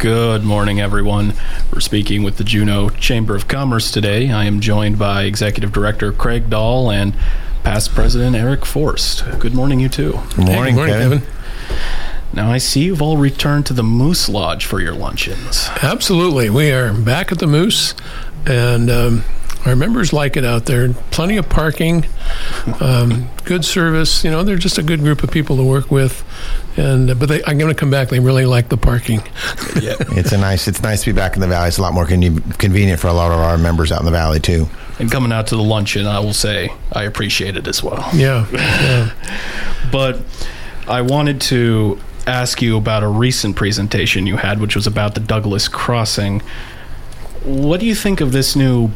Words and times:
Good 0.00 0.44
morning, 0.44 0.80
everyone. 0.80 1.34
We're 1.70 1.80
speaking 1.80 2.22
with 2.22 2.38
the 2.38 2.44
Juneau 2.44 2.88
Chamber 2.88 3.36
of 3.36 3.48
Commerce 3.48 3.90
today. 3.90 4.30
I 4.30 4.46
am 4.46 4.60
joined 4.60 4.98
by 4.98 5.24
Executive 5.24 5.72
Director 5.72 6.10
Craig 6.10 6.48
Dahl 6.48 6.90
and 6.90 7.14
past 7.64 7.94
President 7.94 8.34
Eric 8.34 8.64
Forst. 8.64 9.22
Good 9.38 9.54
morning, 9.54 9.78
you 9.78 9.90
two. 9.90 10.18
Good 10.36 10.46
morning, 10.46 10.76
Hey, 10.76 10.86
good 10.86 10.88
Kevin. 10.88 11.22
Now, 12.32 12.50
I 12.50 12.56
see 12.56 12.84
you've 12.84 13.02
all 13.02 13.18
returned 13.18 13.66
to 13.66 13.74
the 13.74 13.82
Moose 13.82 14.26
Lodge 14.30 14.64
for 14.64 14.80
your 14.80 14.94
luncheons. 14.94 15.68
Absolutely. 15.82 16.48
We 16.48 16.72
are 16.72 16.94
back 16.94 17.30
at 17.30 17.38
the 17.38 17.46
Moose, 17.46 17.94
and 18.46 18.88
um, 18.88 19.24
our 19.66 19.76
members 19.76 20.12
like 20.12 20.36
it 20.36 20.44
out 20.44 20.64
there. 20.66 20.92
Plenty 21.10 21.36
of 21.36 21.48
parking, 21.48 22.06
um, 22.80 23.28
good 23.44 23.64
service. 23.64 24.24
You 24.24 24.30
know, 24.30 24.42
they're 24.42 24.56
just 24.56 24.78
a 24.78 24.82
good 24.82 25.00
group 25.00 25.22
of 25.22 25.30
people 25.30 25.56
to 25.56 25.62
work 25.62 25.90
with. 25.90 26.24
And 26.76 27.10
uh, 27.10 27.14
but 27.14 27.28
they, 27.28 27.44
I'm 27.44 27.58
going 27.58 27.72
to 27.72 27.78
come 27.78 27.90
back. 27.90 28.08
They 28.08 28.20
really 28.20 28.46
like 28.46 28.68
the 28.68 28.76
parking. 28.76 29.22
Yeah. 29.80 29.94
It's 30.00 30.32
a 30.32 30.38
nice. 30.38 30.68
It's 30.68 30.82
nice 30.82 31.04
to 31.04 31.12
be 31.12 31.16
back 31.16 31.34
in 31.36 31.40
the 31.40 31.46
valley. 31.46 31.68
It's 31.68 31.78
a 31.78 31.82
lot 31.82 31.94
more 31.94 32.04
con- 32.06 32.40
convenient 32.58 33.00
for 33.00 33.06
a 33.06 33.12
lot 33.12 33.30
of 33.32 33.38
our 33.38 33.56
members 33.56 33.92
out 33.92 34.00
in 34.00 34.04
the 34.04 34.10
valley 34.10 34.40
too. 34.40 34.68
and 34.98 35.10
coming 35.10 35.32
out 35.32 35.46
to 35.48 35.56
the 35.56 35.62
luncheon, 35.62 36.06
I 36.06 36.18
will 36.20 36.34
say 36.34 36.70
I 36.92 37.04
appreciate 37.04 37.56
it 37.56 37.66
as 37.66 37.82
well. 37.82 38.08
Yeah. 38.14 38.46
yeah. 38.52 39.10
But 39.92 40.20
I 40.86 41.00
wanted 41.02 41.40
to 41.42 41.98
ask 42.26 42.60
you 42.60 42.76
about 42.76 43.02
a 43.02 43.08
recent 43.08 43.56
presentation 43.56 44.26
you 44.26 44.36
had, 44.36 44.60
which 44.60 44.74
was 44.76 44.86
about 44.86 45.14
the 45.14 45.20
Douglas 45.20 45.66
Crossing. 45.68 46.40
What 47.44 47.80
do 47.80 47.86
you 47.86 47.94
think 47.94 48.20
of 48.20 48.32
this 48.32 48.54
new 48.54 48.90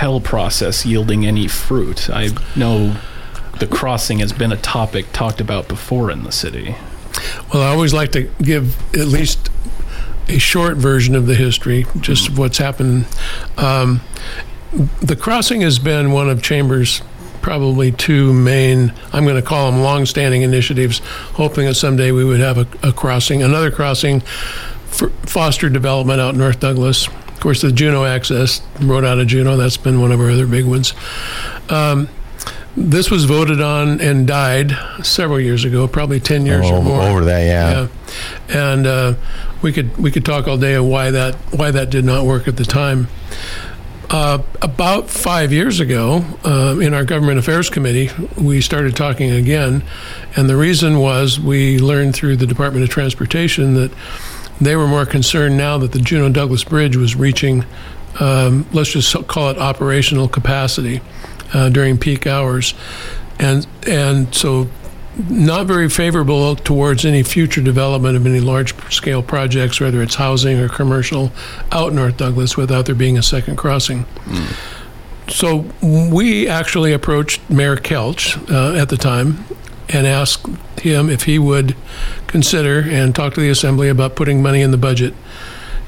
Pell 0.00 0.18
process 0.18 0.86
yielding 0.86 1.26
any 1.26 1.46
fruit? 1.46 2.08
I 2.08 2.30
know 2.56 2.96
the 3.58 3.66
crossing 3.66 4.20
has 4.20 4.32
been 4.32 4.50
a 4.50 4.56
topic 4.56 5.12
talked 5.12 5.42
about 5.42 5.68
before 5.68 6.10
in 6.10 6.22
the 6.24 6.32
city. 6.32 6.74
Well, 7.52 7.62
I 7.62 7.68
always 7.68 7.92
like 7.92 8.10
to 8.12 8.22
give 8.40 8.80
at 8.94 9.08
least 9.08 9.50
a 10.26 10.38
short 10.38 10.78
version 10.78 11.14
of 11.14 11.26
the 11.26 11.34
history, 11.34 11.84
just 12.00 12.30
of 12.30 12.38
what's 12.38 12.56
happened. 12.56 13.04
Um, 13.58 14.00
the 15.02 15.16
crossing 15.16 15.60
has 15.60 15.78
been 15.78 16.12
one 16.12 16.30
of 16.30 16.42
Chambers' 16.42 17.02
probably 17.42 17.92
two 17.92 18.32
main, 18.32 18.94
I'm 19.12 19.24
going 19.24 19.36
to 19.36 19.46
call 19.46 19.70
them 19.70 19.82
long-standing 19.82 20.40
initiatives, 20.40 21.00
hoping 21.34 21.66
that 21.66 21.74
someday 21.74 22.10
we 22.10 22.24
would 22.24 22.40
have 22.40 22.56
a, 22.56 22.66
a 22.82 22.94
crossing, 22.94 23.42
another 23.42 23.70
crossing 23.70 24.20
for 24.86 25.10
foster 25.26 25.68
development 25.68 26.22
out 26.22 26.34
North 26.34 26.58
Douglas. 26.58 27.06
Of 27.40 27.44
course, 27.44 27.62
the 27.62 27.72
Juneau 27.72 28.04
Access 28.04 28.60
Road 28.82 29.02
out 29.02 29.18
of 29.18 29.26
Juneau, 29.26 29.56
that's 29.56 29.78
been 29.78 30.02
one 30.02 30.12
of 30.12 30.20
our 30.20 30.28
other 30.28 30.46
big 30.46 30.66
ones. 30.66 30.92
Um, 31.70 32.10
this 32.76 33.10
was 33.10 33.24
voted 33.24 33.62
on 33.62 33.98
and 33.98 34.26
died 34.26 34.76
several 35.02 35.40
years 35.40 35.64
ago, 35.64 35.88
probably 35.88 36.20
10 36.20 36.44
years 36.44 36.66
or 36.66 36.82
more. 36.82 37.00
over 37.00 37.24
that, 37.24 37.40
yeah. 37.40 37.88
Yeah, 38.50 38.72
and 38.74 38.86
uh, 38.86 39.14
we 39.62 39.72
could 39.72 39.96
we 39.96 40.10
could 40.10 40.26
talk 40.26 40.48
all 40.48 40.58
day 40.58 40.74
of 40.74 40.84
why 40.84 41.12
that 41.12 41.34
why 41.50 41.70
that 41.70 41.88
did 41.88 42.04
not 42.04 42.26
work 42.26 42.46
at 42.46 42.58
the 42.58 42.64
time. 42.66 43.08
Uh, 44.10 44.42
about 44.60 45.08
five 45.08 45.50
years 45.50 45.80
ago, 45.80 46.22
uh, 46.44 46.78
in 46.78 46.92
our 46.92 47.06
government 47.06 47.38
affairs 47.38 47.70
committee, 47.70 48.10
we 48.36 48.60
started 48.60 48.94
talking 48.94 49.30
again, 49.30 49.82
and 50.36 50.50
the 50.50 50.56
reason 50.58 50.98
was 50.98 51.40
we 51.40 51.78
learned 51.78 52.14
through 52.14 52.36
the 52.36 52.46
Department 52.46 52.84
of 52.84 52.90
Transportation 52.90 53.72
that 53.76 53.90
they 54.60 54.76
were 54.76 54.86
more 54.86 55.06
concerned 55.06 55.56
now 55.56 55.78
that 55.78 55.92
the 55.92 55.98
Juneau 55.98 56.28
Douglas 56.28 56.64
Bridge 56.64 56.96
was 56.96 57.16
reaching, 57.16 57.64
um, 58.18 58.66
let's 58.72 58.90
just 58.90 59.26
call 59.26 59.50
it 59.50 59.58
operational 59.58 60.28
capacity 60.28 61.00
uh, 61.54 61.68
during 61.70 61.98
peak 61.98 62.26
hours, 62.26 62.74
and 63.38 63.66
and 63.86 64.34
so 64.34 64.68
not 65.28 65.66
very 65.66 65.88
favorable 65.88 66.56
towards 66.56 67.04
any 67.04 67.22
future 67.22 67.60
development 67.60 68.16
of 68.16 68.26
any 68.26 68.40
large 68.40 68.74
scale 68.92 69.22
projects, 69.22 69.80
whether 69.80 70.02
it's 70.02 70.14
housing 70.14 70.58
or 70.58 70.68
commercial, 70.68 71.32
out 71.72 71.92
North 71.92 72.16
Douglas 72.16 72.56
without 72.56 72.86
there 72.86 72.94
being 72.94 73.18
a 73.18 73.22
second 73.22 73.56
crossing. 73.56 74.06
So 75.28 75.66
we 75.82 76.48
actually 76.48 76.92
approached 76.92 77.40
Mayor 77.50 77.76
Koelsch 77.76 78.36
uh, 78.50 78.76
at 78.76 78.88
the 78.88 78.96
time 78.96 79.44
and 79.92 80.06
asked 80.06 80.46
him 80.80 81.10
if 81.10 81.24
he 81.24 81.38
would 81.38 81.76
consider 82.26 82.80
and 82.80 83.14
talk 83.14 83.34
to 83.34 83.40
the 83.40 83.50
assembly 83.50 83.88
about 83.88 84.14
putting 84.14 84.42
money 84.42 84.62
in 84.62 84.70
the 84.70 84.78
budget 84.78 85.14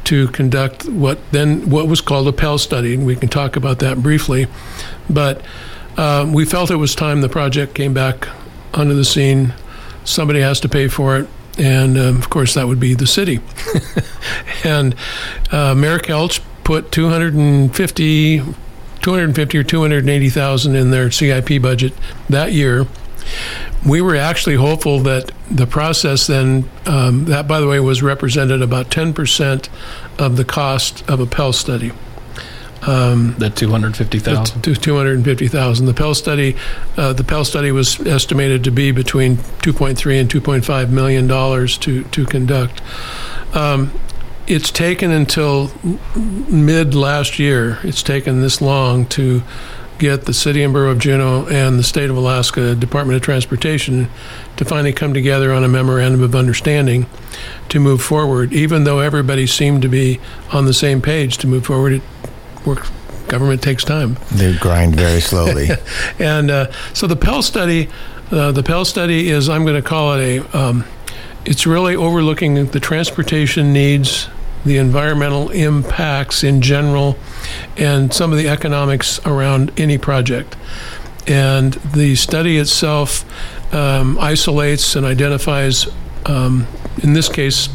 to 0.04 0.28
conduct 0.28 0.88
what 0.88 1.18
then 1.30 1.70
what 1.70 1.86
was 1.86 2.00
called 2.00 2.26
a 2.26 2.32
Pell 2.32 2.58
study, 2.58 2.94
and 2.94 3.06
we 3.06 3.14
can 3.16 3.28
talk 3.28 3.56
about 3.56 3.78
that 3.78 4.02
briefly. 4.02 4.46
But 5.08 5.42
uh, 5.96 6.28
we 6.32 6.44
felt 6.44 6.70
it 6.70 6.76
was 6.76 6.94
time 6.94 7.20
the 7.20 7.28
project 7.28 7.74
came 7.74 7.94
back 7.94 8.28
onto 8.74 8.94
the 8.94 9.04
scene. 9.04 9.54
Somebody 10.04 10.40
has 10.40 10.58
to 10.60 10.68
pay 10.68 10.88
for 10.88 11.18
it, 11.18 11.28
and 11.58 11.96
um, 11.96 12.18
of 12.18 12.30
course 12.30 12.54
that 12.54 12.66
would 12.66 12.80
be 12.80 12.94
the 12.94 13.06
city. 13.06 13.40
and 14.64 14.94
uh, 15.52 15.74
Mayor 15.74 15.98
Koelsch 15.98 16.40
put 16.64 16.90
250, 16.90 18.38
250 18.38 19.58
or 19.58 19.62
280,000 19.62 20.74
in 20.74 20.90
their 20.90 21.10
CIP 21.10 21.62
budget 21.62 21.92
that 22.28 22.52
year. 22.52 22.86
We 23.86 24.00
were 24.00 24.16
actually 24.16 24.56
hopeful 24.56 25.00
that 25.00 25.32
the 25.50 25.66
process 25.66 26.26
then, 26.26 26.68
um, 26.86 27.24
that 27.26 27.48
by 27.48 27.60
the 27.60 27.66
way 27.66 27.80
was 27.80 28.02
represented 28.02 28.62
about 28.62 28.90
10% 28.90 29.68
of 30.18 30.36
the 30.36 30.44
cost 30.44 31.08
of 31.10 31.20
a 31.20 31.26
Pell 31.26 31.52
study. 31.52 31.92
The 33.38 33.48
250,000. 33.48 34.62
To 34.62 34.74
250,000. 34.74 35.86
The 35.86 35.94
Pell 35.94 36.14
study, 36.14 36.56
uh, 36.96 37.12
the 37.12 37.22
Pell 37.22 37.44
study 37.44 37.70
was 37.70 38.00
estimated 38.00 38.64
to 38.64 38.72
be 38.72 38.90
between 38.90 39.36
2.3 39.36 40.20
and 40.20 40.28
2.5 40.28 40.90
million 40.90 41.28
dollars 41.28 41.78
to 41.78 42.02
to 42.04 42.26
conduct. 42.26 42.82
Um, 43.54 43.92
it's 44.48 44.72
taken 44.72 45.12
until 45.12 45.70
mid 46.16 46.94
last 46.94 47.38
year. 47.38 47.78
It's 47.84 48.02
taken 48.02 48.42
this 48.42 48.60
long 48.60 49.06
to 49.06 49.42
get 49.98 50.24
the 50.24 50.34
city 50.34 50.62
and 50.62 50.72
borough 50.72 50.90
of 50.90 50.98
Juneau 50.98 51.46
and 51.46 51.78
the 51.78 51.82
state 51.82 52.10
of 52.10 52.16
Alaska 52.16 52.74
Department 52.74 53.16
of 53.16 53.22
Transportation 53.22 54.08
to 54.56 54.64
finally 54.64 54.92
come 54.92 55.14
together 55.14 55.52
on 55.52 55.64
a 55.64 55.68
memorandum 55.68 56.22
of 56.22 56.34
understanding 56.34 57.06
to 57.68 57.78
move 57.78 58.02
forward. 58.02 58.52
Even 58.52 58.84
though 58.84 58.98
everybody 58.98 59.46
seemed 59.46 59.82
to 59.82 59.88
be 59.88 60.20
on 60.52 60.66
the 60.66 60.74
same 60.74 61.00
page 61.00 61.38
to 61.38 61.46
move 61.46 61.66
forward, 61.66 61.92
it 61.92 62.02
work. 62.66 62.86
Government 63.28 63.62
takes 63.62 63.84
time. 63.84 64.18
They 64.30 64.56
grind 64.56 64.96
very 64.96 65.20
slowly. 65.22 65.68
And 66.18 66.50
uh, 66.50 66.72
so 66.92 67.06
the 67.06 67.16
Pell 67.16 67.42
study, 67.42 67.88
uh, 68.30 68.52
the 68.52 68.62
Pell 68.62 68.84
study 68.84 69.30
is, 69.30 69.48
I'm 69.48 69.64
going 69.64 69.80
to 69.80 69.88
call 69.88 70.14
it 70.14 70.20
a, 70.20 70.58
um, 70.58 70.84
it's 71.44 71.66
really 71.66 71.96
overlooking 71.96 72.66
the 72.66 72.80
transportation 72.80 73.72
needs, 73.72 74.28
the 74.64 74.78
environmental 74.78 75.50
impacts 75.50 76.44
in 76.44 76.60
general, 76.60 77.16
and 77.76 78.12
some 78.12 78.32
of 78.32 78.38
the 78.38 78.48
economics 78.48 79.24
around 79.26 79.72
any 79.78 79.98
project. 79.98 80.56
And 81.26 81.74
the 81.74 82.14
study 82.16 82.58
itself 82.58 83.24
um, 83.72 84.18
isolates 84.18 84.96
and 84.96 85.06
identifies, 85.06 85.86
um, 86.26 86.66
in 87.02 87.12
this 87.12 87.28
case, 87.28 87.68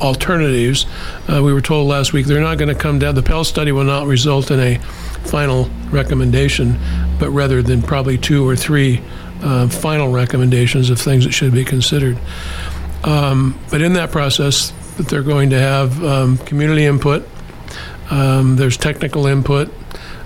alternatives. 0.00 0.86
Uh, 1.28 1.42
we 1.42 1.52
were 1.52 1.60
told 1.60 1.88
last 1.88 2.12
week 2.12 2.26
they're 2.26 2.40
not 2.40 2.58
going 2.58 2.68
to 2.68 2.80
come 2.80 2.98
down. 2.98 3.14
The 3.14 3.22
Pell 3.22 3.44
study 3.44 3.72
will 3.72 3.84
not 3.84 4.06
result 4.06 4.50
in 4.50 4.60
a 4.60 4.78
final 5.24 5.70
recommendation, 5.90 6.78
but 7.18 7.30
rather 7.30 7.62
than 7.62 7.82
probably 7.82 8.18
two 8.18 8.46
or 8.46 8.56
three 8.56 9.02
uh, 9.42 9.68
final 9.68 10.10
recommendations 10.10 10.90
of 10.90 10.98
things 11.00 11.24
that 11.24 11.32
should 11.32 11.52
be 11.52 11.64
considered. 11.64 12.18
Um, 13.02 13.58
but 13.70 13.82
in 13.82 13.94
that 13.94 14.10
process, 14.10 14.72
that 14.96 15.08
they're 15.08 15.22
going 15.22 15.50
to 15.50 15.58
have 15.58 16.02
um, 16.04 16.38
community 16.38 16.84
input. 16.84 17.28
Um, 18.10 18.56
there's 18.56 18.76
technical 18.76 19.26
input 19.26 19.72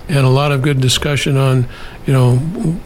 and 0.09 0.25
a 0.25 0.29
lot 0.29 0.51
of 0.51 0.61
good 0.63 0.81
discussion 0.81 1.37
on, 1.37 1.67
you 2.05 2.11
know, 2.11 2.37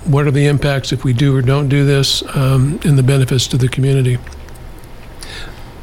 what 0.05 0.27
are 0.27 0.31
the 0.31 0.45
impacts 0.45 0.91
if 0.91 1.03
we 1.05 1.13
do 1.13 1.35
or 1.35 1.41
don't 1.41 1.69
do 1.69 1.85
this, 1.85 2.21
um, 2.35 2.79
and 2.83 2.97
the 2.97 3.03
benefits 3.03 3.47
to 3.47 3.57
the 3.57 3.69
community. 3.69 4.17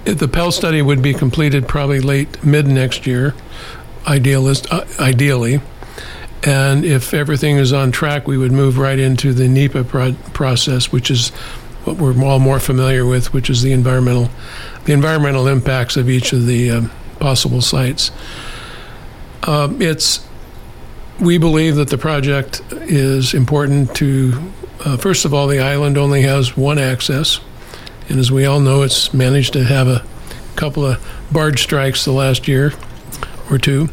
If 0.05 0.19
The 0.19 0.29
Pell 0.29 0.53
study 0.53 0.83
would 0.83 1.03
be 1.03 1.15
completed 1.15 1.67
probably 1.67 2.01
late 2.01 2.45
mid 2.45 2.67
next 2.67 3.07
year, 3.07 3.35
idealist, 4.07 4.71
uh, 4.71 4.85
ideally. 4.99 5.61
And 6.43 6.85
if 6.85 7.13
everything 7.13 7.57
is 7.57 7.73
on 7.73 7.91
track, 7.91 8.27
we 8.27 8.39
would 8.39 8.53
move 8.53 8.79
right 8.79 8.99
into 8.99 9.33
the 9.33 9.49
NEPA 9.49 9.85
pro- 9.85 10.15
process, 10.33 10.91
which 10.91 11.11
is 11.11 11.31
what 11.85 11.97
we're 11.97 12.19
all 12.25 12.39
more 12.39 12.61
familiar 12.61 13.07
with, 13.07 13.33
which 13.33 13.51
is 13.51 13.63
the 13.63 13.73
environmental, 13.73 14.31
the 14.85 14.93
environmental 14.93 15.47
impacts 15.47 15.97
of 15.97 16.09
each 16.09 16.33
of 16.33 16.47
the 16.47 16.71
um, 16.71 16.91
possible 17.19 17.61
sites. 17.61 18.11
Um, 19.45 19.81
it's 19.81 20.27
we 21.21 21.39
believe 21.39 21.77
that 21.77 21.89
the 21.89 21.99
project 21.99 22.63
is 22.73 23.35
important 23.35 23.95
to. 23.97 24.53
Uh, 24.85 24.97
first 24.97 25.27
of 25.27 25.35
all, 25.35 25.47
the 25.47 25.61
island 25.61 25.99
only 25.99 26.23
has 26.23 26.57
one 26.57 26.79
access, 26.79 27.41
and 28.09 28.19
as 28.19 28.33
we 28.33 28.47
all 28.47 28.61
know, 28.61 28.83
it's 28.83 29.13
managed 29.13 29.53
to 29.53 29.65
have 29.65 29.89
a 29.89 30.05
couple 30.57 30.87
of 30.87 31.27
barge 31.31 31.63
strikes 31.63 32.05
the 32.05 32.13
last 32.13 32.49
year 32.49 32.73
or 33.51 33.59
two. 33.59 33.89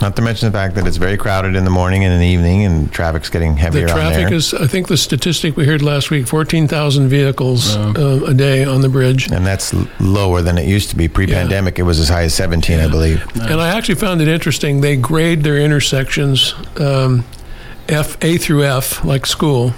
Not 0.00 0.14
to 0.14 0.22
mention 0.22 0.46
the 0.50 0.56
fact 0.56 0.76
that 0.76 0.86
it's 0.86 0.96
very 0.96 1.16
crowded 1.16 1.56
in 1.56 1.64
the 1.64 1.70
morning 1.70 2.04
and 2.04 2.12
in 2.14 2.20
the 2.20 2.26
evening, 2.26 2.64
and 2.64 2.90
traffic's 2.92 3.28
getting 3.28 3.54
The 3.54 3.60
heavier 3.60 3.82
on 3.88 3.94
traffic 3.96 4.28
there. 4.28 4.34
is, 4.34 4.54
I 4.54 4.66
think 4.68 4.86
the 4.86 4.96
statistic 4.96 5.56
we 5.56 5.66
heard 5.66 5.82
last 5.82 6.10
week, 6.10 6.26
14,000 6.28 7.08
vehicles 7.08 7.76
uh, 7.76 8.24
a 8.26 8.32
day 8.34 8.64
on 8.64 8.80
the 8.80 8.88
bridge. 8.88 9.26
and 9.30 9.44
that's 9.44 9.74
l- 9.74 9.88
lower 9.98 10.40
than 10.40 10.56
it 10.56 10.66
used 10.68 10.90
to 10.90 10.96
be. 10.96 11.08
Pre-pandemic, 11.08 11.78
it 11.80 11.82
was 11.82 11.98
as 11.98 12.08
high 12.08 12.22
as 12.22 12.34
17, 12.34 12.78
I 12.78 12.86
believe. 12.88 13.24
And 13.40 13.60
I 13.60 13.76
actually 13.76 13.96
found 13.96 14.20
it 14.22 14.28
interesting. 14.28 14.80
They 14.82 14.96
grade 14.96 15.42
their 15.42 15.58
intersections 15.58 16.54
um, 16.78 17.24
F 17.88 18.16
A 18.22 18.36
through 18.38 18.64
F, 18.64 19.04
like 19.04 19.26
school, 19.26 19.72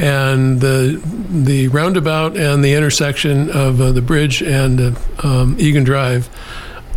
and 0.00 0.60
the 0.60 1.00
the 1.28 1.68
roundabout 1.68 2.36
and 2.36 2.64
the 2.64 2.74
intersection 2.74 3.50
of 3.50 3.80
uh, 3.80 3.92
the 3.92 4.02
bridge 4.02 4.42
and 4.42 4.80
uh, 4.80 5.26
um, 5.26 5.56
Egan 5.58 5.84
Drive 5.84 6.28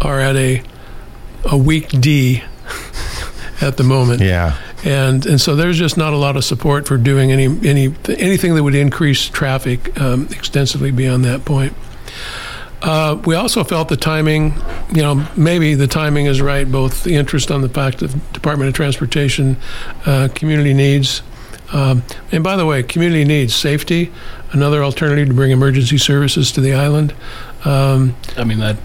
are 0.01 0.19
at 0.19 0.35
a 0.35 0.63
a 1.45 1.57
weak 1.57 1.89
D 1.89 2.43
at 3.61 3.77
the 3.77 3.83
moment. 3.83 4.21
Yeah. 4.21 4.57
and 4.83 5.25
and 5.25 5.39
so 5.39 5.55
there's 5.55 5.77
just 5.77 5.97
not 5.97 6.13
a 6.13 6.17
lot 6.17 6.35
of 6.35 6.43
support 6.43 6.87
for 6.87 6.97
doing 6.97 7.31
any 7.31 7.45
any 7.67 7.93
anything 8.07 8.55
that 8.55 8.63
would 8.63 8.75
increase 8.75 9.27
traffic 9.29 9.99
um, 9.99 10.27
extensively 10.31 10.91
beyond 10.91 11.25
that 11.25 11.45
point. 11.45 11.73
Uh, 12.81 13.21
we 13.25 13.35
also 13.35 13.63
felt 13.63 13.89
the 13.89 13.97
timing, 13.97 14.55
you 14.91 15.03
know, 15.03 15.27
maybe 15.37 15.75
the 15.75 15.85
timing 15.85 16.25
is 16.25 16.41
right. 16.41 16.71
Both 16.71 17.03
the 17.03 17.15
interest 17.15 17.51
on 17.51 17.61
the 17.61 17.69
fact 17.69 18.01
of 18.01 18.33
Department 18.33 18.69
of 18.69 18.73
Transportation, 18.73 19.57
uh, 20.07 20.29
community 20.33 20.73
needs, 20.73 21.21
um, 21.73 22.01
and 22.31 22.43
by 22.43 22.55
the 22.55 22.65
way, 22.65 22.81
community 22.81 23.23
needs 23.23 23.53
safety, 23.53 24.11
another 24.51 24.83
alternative 24.83 25.27
to 25.27 25.33
bring 25.35 25.51
emergency 25.51 25.99
services 25.99 26.51
to 26.53 26.61
the 26.61 26.73
island. 26.73 27.13
Um, 27.65 28.15
I 28.35 28.43
mean 28.43 28.57
that 28.59 28.77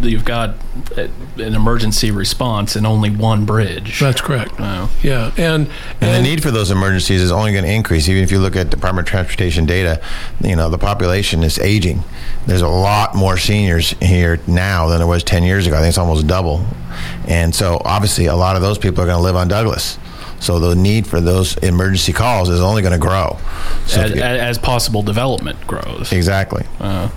you've 0.00 0.24
got 0.24 0.54
an 0.96 1.10
emergency 1.54 2.10
response 2.10 2.76
in 2.76 2.84
only 2.86 3.10
one 3.10 3.44
bridge. 3.44 4.00
that's 4.00 4.20
correct. 4.20 4.58
Wow. 4.58 4.88
Yeah, 5.02 5.32
and 5.36 5.68
And 6.00 6.14
the 6.14 6.22
need 6.22 6.42
for 6.42 6.50
those 6.50 6.70
emergencies 6.70 7.22
is 7.22 7.30
only 7.32 7.52
going 7.52 7.64
to 7.64 7.70
increase. 7.72 8.08
Even 8.08 8.22
if 8.22 8.30
you 8.32 8.38
look 8.38 8.56
at 8.56 8.70
Department 8.70 9.06
of 9.06 9.10
Transportation 9.10 9.66
data, 9.66 10.00
you 10.42 10.56
know 10.56 10.68
the 10.70 10.78
population 10.78 11.42
is 11.42 11.58
aging. 11.58 12.02
There's 12.46 12.62
a 12.62 12.68
lot 12.68 13.14
more 13.14 13.36
seniors 13.36 13.90
here 14.00 14.40
now 14.46 14.86
than 14.88 14.98
there 14.98 15.06
was 15.06 15.22
10 15.24 15.42
years 15.44 15.66
ago. 15.66 15.76
I 15.76 15.80
think 15.80 15.88
it's 15.90 15.98
almost 15.98 16.26
double. 16.26 16.64
And 17.26 17.54
so 17.54 17.80
obviously, 17.84 18.26
a 18.26 18.36
lot 18.36 18.56
of 18.56 18.62
those 18.62 18.78
people 18.78 19.02
are 19.02 19.06
going 19.06 19.18
to 19.18 19.22
live 19.22 19.36
on 19.36 19.48
Douglas. 19.48 19.98
So 20.38 20.58
the 20.58 20.74
need 20.76 21.06
for 21.06 21.20
those 21.20 21.56
emergency 21.58 22.12
calls 22.12 22.50
is 22.50 22.60
only 22.60 22.82
going 22.82 22.92
to 22.92 22.98
grow. 22.98 23.38
So 23.86 24.02
As, 24.02 24.10
you- 24.14 24.20
as 24.22 24.58
possible 24.58 25.02
development 25.02 25.66
grows. 25.66 26.12
exactly. 26.12 26.64
Uh, 26.78 27.08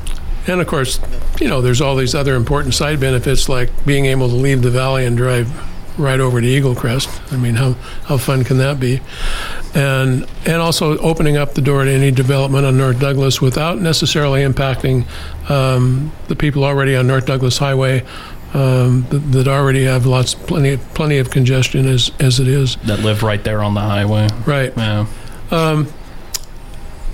And 0.49 0.61
of 0.61 0.67
course, 0.67 0.99
you 1.39 1.47
know, 1.47 1.61
there's 1.61 1.79
all 1.79 1.95
these 1.95 2.15
other 2.15 2.35
important 2.35 2.73
side 2.73 2.99
benefits 2.99 3.47
like 3.47 3.69
being 3.85 4.05
able 4.05 4.29
to 4.29 4.35
leave 4.35 4.61
the 4.63 4.71
valley 4.71 5.05
and 5.05 5.15
drive 5.15 5.47
right 5.99 6.19
over 6.19 6.41
to 6.41 6.47
Eaglecrest. 6.47 7.31
I 7.31 7.37
mean, 7.37 7.55
how, 7.55 7.73
how 8.05 8.17
fun 8.17 8.43
can 8.43 8.57
that 8.57 8.79
be? 8.79 9.01
And 9.75 10.25
and 10.45 10.55
also 10.55 10.97
opening 10.97 11.37
up 11.37 11.53
the 11.53 11.61
door 11.61 11.83
to 11.83 11.91
any 11.91 12.09
development 12.09 12.65
on 12.65 12.77
North 12.77 12.99
Douglas 12.99 13.41
without 13.41 13.79
necessarily 13.79 14.41
impacting 14.41 15.05
um, 15.49 16.11
the 16.27 16.35
people 16.35 16.63
already 16.63 16.95
on 16.95 17.05
North 17.05 17.27
Douglas 17.27 17.59
Highway 17.59 18.03
um, 18.53 19.05
that, 19.09 19.19
that 19.31 19.47
already 19.47 19.83
have 19.83 20.07
lots, 20.07 20.33
plenty, 20.33 20.77
plenty 20.95 21.19
of 21.19 21.29
congestion 21.29 21.87
as 21.87 22.11
as 22.19 22.39
it 22.39 22.47
is. 22.47 22.77
that 22.87 22.99
live 23.01 23.21
right 23.21 23.43
there 23.43 23.61
on 23.61 23.75
the 23.75 23.81
highway. 23.81 24.27
Right. 24.47 24.73
Yeah. 24.75 25.05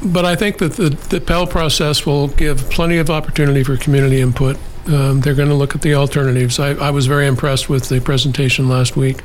But 0.06 0.24
I 0.24 0.36
think 0.36 0.60
that 0.60 0.74
the, 0.74 0.90
the 0.90 1.20
Pell 1.20 1.48
process 1.48 2.06
will 2.06 2.28
give 2.28 2.70
plenty 2.70 2.98
of 2.98 3.10
opportunity 3.10 3.64
for 3.64 3.76
community 3.76 4.22
input. 4.22 4.58
Um, 4.88 5.22
they're 5.22 5.34
going 5.34 5.50
to 5.50 5.56
look 5.56 5.74
at 5.74 5.82
the 5.82 5.96
alternatives. 5.96 6.60
I, 6.60 6.74
I 6.74 6.92
was 6.92 7.08
very 7.08 7.26
impressed 7.26 7.70
with 7.70 7.90
the 7.90 8.00
presentation 8.00 8.70
last 8.70 8.96
week. 8.96 9.24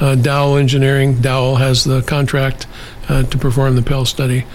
Uh, 0.00 0.14
DOWL 0.14 0.56
Engineering, 0.56 1.20
DOWL 1.20 1.56
has 1.56 1.84
the 1.84 2.00
contract 2.00 2.66
uh, 3.10 3.24
to 3.24 3.36
perform 3.36 3.76
the 3.76 3.82
Pell 3.82 4.06
study. 4.06 4.46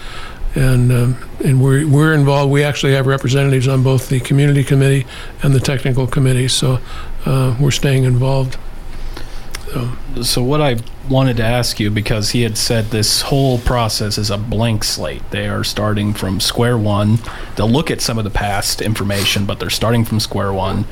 And, 0.56 0.90
um, 0.90 1.28
and 1.44 1.62
we're, 1.62 1.86
we're 1.86 2.12
involved. 2.12 2.50
We 2.50 2.64
actually 2.64 2.94
have 2.94 3.06
representatives 3.06 3.68
on 3.68 3.84
both 3.84 4.08
the 4.08 4.18
community 4.18 4.64
committee 4.64 5.06
and 5.44 5.54
the 5.54 5.60
technical 5.60 6.08
committee. 6.08 6.48
So 6.48 6.80
uh, 7.24 7.56
we're 7.60 7.70
staying 7.70 8.02
involved. 8.02 8.56
So 10.22 10.42
what 10.42 10.60
I 10.60 10.76
wanted 11.08 11.36
to 11.38 11.44
ask 11.44 11.78
you 11.78 11.90
because 11.90 12.30
he 12.30 12.42
had 12.42 12.56
said 12.56 12.86
this 12.86 13.22
whole 13.22 13.58
process 13.58 14.18
is 14.18 14.30
a 14.30 14.38
blank 14.38 14.84
slate. 14.84 15.22
They 15.30 15.48
are 15.48 15.62
starting 15.62 16.14
from 16.14 16.40
square 16.40 16.78
one. 16.78 17.18
They'll 17.56 17.70
look 17.70 17.90
at 17.90 18.00
some 18.00 18.18
of 18.18 18.24
the 18.24 18.30
past 18.30 18.80
information, 18.80 19.46
but 19.46 19.60
they're 19.60 19.70
starting 19.70 20.04
from 20.04 20.20
square 20.20 20.52
one. 20.52 20.86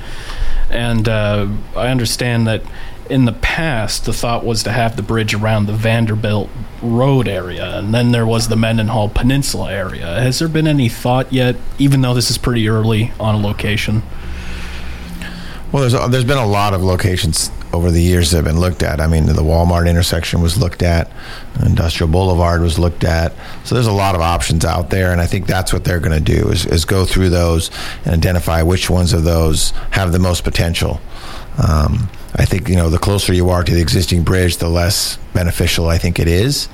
And 0.71 1.09
uh, 1.09 1.49
I 1.75 1.89
understand 1.89 2.47
that 2.47 2.63
in 3.09 3.25
the 3.25 3.33
past, 3.33 4.05
the 4.05 4.13
thought 4.13 4.45
was 4.45 4.63
to 4.65 4.73
have 4.73 4.97
the 4.97 5.03
bridge 5.03 5.33
around 5.33 5.67
the 5.67 5.73
Vanderbilt 5.73 6.51
Road 6.83 7.29
area, 7.29 7.79
and 7.79 7.95
then 7.95 8.11
there 8.11 8.27
was 8.27 8.49
the 8.49 8.57
Mendenhall 8.57 9.09
Peninsula 9.09 9.73
area. 9.73 10.21
Has 10.21 10.41
there 10.41 10.49
been 10.49 10.67
any 10.67 10.89
thought 10.89 11.33
yet, 11.33 11.57
even 11.79 12.01
though 12.01 12.15
this 12.15 12.31
is 12.31 12.39
pretty 12.39 12.69
early 12.69 13.13
on 13.21 13.37
a 13.37 13.39
location? 13.39 14.03
Well, 15.71 15.89
there's 15.89 16.11
there's 16.11 16.25
been 16.25 16.39
a 16.39 16.47
lot 16.47 16.75
of 16.75 16.83
locations 16.83 17.51
over 17.77 17.91
the 17.91 18.03
years 18.03 18.31
that 18.31 18.39
have 18.39 18.45
been 18.45 18.61
looked 18.61 18.83
at. 18.83 19.01
I 19.01 19.07
mean, 19.07 19.27
the 19.27 19.35
Walmart 19.35 19.89
intersection 19.89 20.41
was 20.41 20.59
looked 20.59 20.83
at, 20.83 21.11
Industrial 21.65 22.11
Boulevard 22.11 22.63
was 22.63 22.79
looked 22.79 23.05
at. 23.05 23.33
So 23.65 23.75
there's 23.75 23.87
a 23.87 23.93
lot 23.93 24.15
of 24.15 24.21
options 24.21 24.65
out 24.65 24.91
there, 24.91 25.13
and 25.13 25.21
I 25.21 25.27
think 25.27 25.47
that's 25.47 25.73
what 25.73 25.85
they're 25.85 26.01
going 26.01 26.25
to 26.25 26.35
do 26.37 26.49
is, 26.49 26.67
is 26.67 26.85
go 26.85 27.05
through 27.05 27.31
those 27.31 27.71
and 28.05 28.15
identify 28.15 28.63
which 28.63 28.89
ones 28.91 29.13
of 29.13 29.25
those 29.25 29.71
have 29.91 30.13
the 30.13 30.19
most 30.19 30.43
potential. 30.45 31.01
Um, 31.59 32.09
I 32.39 32.45
think 32.45 32.69
you 32.69 32.77
know 32.77 32.91
the 32.91 32.99
closer 32.99 33.33
you 33.33 33.49
are 33.49 33.65
to 33.65 33.73
the 33.73 33.81
existing 33.81 34.23
bridge, 34.23 34.59
the 34.59 34.69
less 34.69 35.17
beneficial 35.33 35.89
I 35.89 35.97
think 35.97 36.19
it 36.19 36.29
is. 36.29 36.69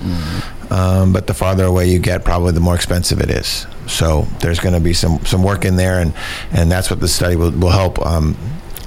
Um, 0.71 1.13
but 1.13 1.27
the 1.27 1.35
farther 1.35 1.65
away 1.65 1.89
you 1.89 1.99
get, 2.01 2.25
probably 2.25 2.53
the 2.53 2.61
more 2.61 2.75
expensive 2.75 3.21
it 3.21 3.31
is. 3.31 3.67
So 3.87 4.23
there's 4.41 4.59
going 4.59 4.75
to 4.75 4.81
be 4.81 4.93
some 4.93 5.25
some 5.25 5.45
work 5.45 5.65
in 5.65 5.77
there, 5.77 6.01
and 6.01 6.15
and 6.51 6.71
that's 6.71 6.91
what 6.91 6.99
the 6.99 7.07
study 7.09 7.37
will, 7.37 7.53
will 7.53 7.71
help 7.71 8.05
um, 8.05 8.37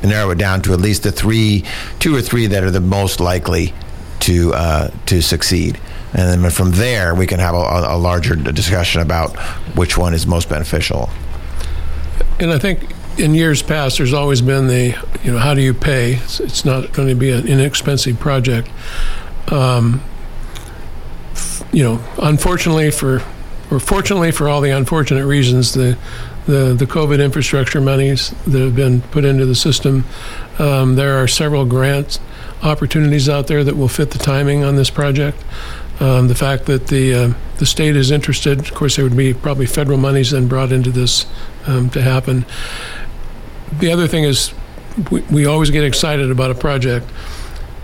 narrow 0.06 0.32
it 0.32 0.38
down 0.38 0.62
to 0.64 0.74
at 0.74 0.80
least 0.80 1.04
the 1.04 1.12
three, 1.12 1.64
two 2.00 2.16
or 2.16 2.22
three 2.22 2.48
that 2.48 2.64
are 2.64 2.72
the 2.72 2.80
most 2.80 3.20
likely 3.20 3.74
to 4.22 4.54
uh, 4.54 4.90
to 5.06 5.22
succeed. 5.22 5.80
And 6.14 6.44
then 6.44 6.52
from 6.52 6.72
there, 6.72 7.14
we 7.14 7.28
can 7.28 7.40
have 7.40 7.54
a, 7.54 7.58
a 7.58 7.98
larger 7.98 8.36
discussion 8.36 9.02
about 9.02 9.38
which 9.76 9.98
one 9.98 10.14
is 10.14 10.26
most 10.26 10.50
beneficial. 10.50 11.10
And 12.40 12.52
I 12.52 12.60
think 12.60 12.90
in 13.18 13.34
years 13.34 13.62
past, 13.62 13.98
there's 13.98 14.14
always 14.14 14.42
been 14.42 14.68
the, 14.68 14.98
you 15.24 15.32
know, 15.32 15.38
how 15.38 15.54
do 15.54 15.62
you 15.62 15.74
pay? 15.74 16.14
It's, 16.14 16.40
it's 16.40 16.66
not 16.66 16.94
going 16.94 17.10
to 17.10 17.16
be 17.16 17.32
an 17.32 17.48
inexpensive 17.48 18.20
project. 18.20 18.70
Um, 19.48 20.02
f- 21.34 21.64
you 21.74 21.84
know, 21.84 22.04
unfortunately 22.18 22.92
for, 22.92 23.22
or 23.70 23.80
fortunately 23.80 24.32
for 24.32 24.48
all 24.48 24.62
the 24.62 24.72
unfortunate 24.72 25.26
reasons, 25.26 25.74
the, 25.74 25.98
the, 26.46 26.76
the 26.78 26.86
COVID 26.86 27.24
infrastructure 27.24 27.82
monies 27.82 28.30
that 28.46 28.60
have 28.60 28.76
been 28.76 29.02
put 29.02 29.26
into 29.26 29.46
the 29.46 29.56
system, 29.56 30.06
um, 30.60 30.96
there 30.96 31.18
are 31.18 31.28
several 31.28 31.66
grant 31.66 32.20
opportunities 32.62 33.28
out 33.28 33.48
there 33.48 33.64
that 33.64 33.76
will 33.76 33.88
fit 33.88 34.12
the 34.12 34.20
timing 34.20 34.64
on 34.64 34.76
this 34.76 34.90
project. 34.90 35.44
Um, 36.00 36.28
the 36.28 36.36
fact 36.36 36.66
that 36.66 36.88
the 36.88 37.14
uh, 37.14 37.34
the 37.58 37.66
state 37.66 37.96
is 37.96 38.12
interested, 38.12 38.60
of 38.60 38.74
course, 38.74 38.98
there 38.98 39.06
would 39.06 39.16
be 39.16 39.34
probably 39.34 39.66
federal 39.66 39.98
monies 39.98 40.32
then 40.32 40.48
brought 40.48 40.74
into 40.74 40.92
this 40.92 41.26
um, 41.68 41.90
to 41.92 42.02
happen. 42.02 42.46
The 43.80 43.92
other 43.92 44.08
thing 44.08 44.26
is, 44.26 44.54
we, 45.10 45.22
we 45.22 45.46
always 45.46 45.72
get 45.72 45.86
excited 45.86 46.30
about 46.32 46.52
a 46.52 46.56
project, 46.56 47.10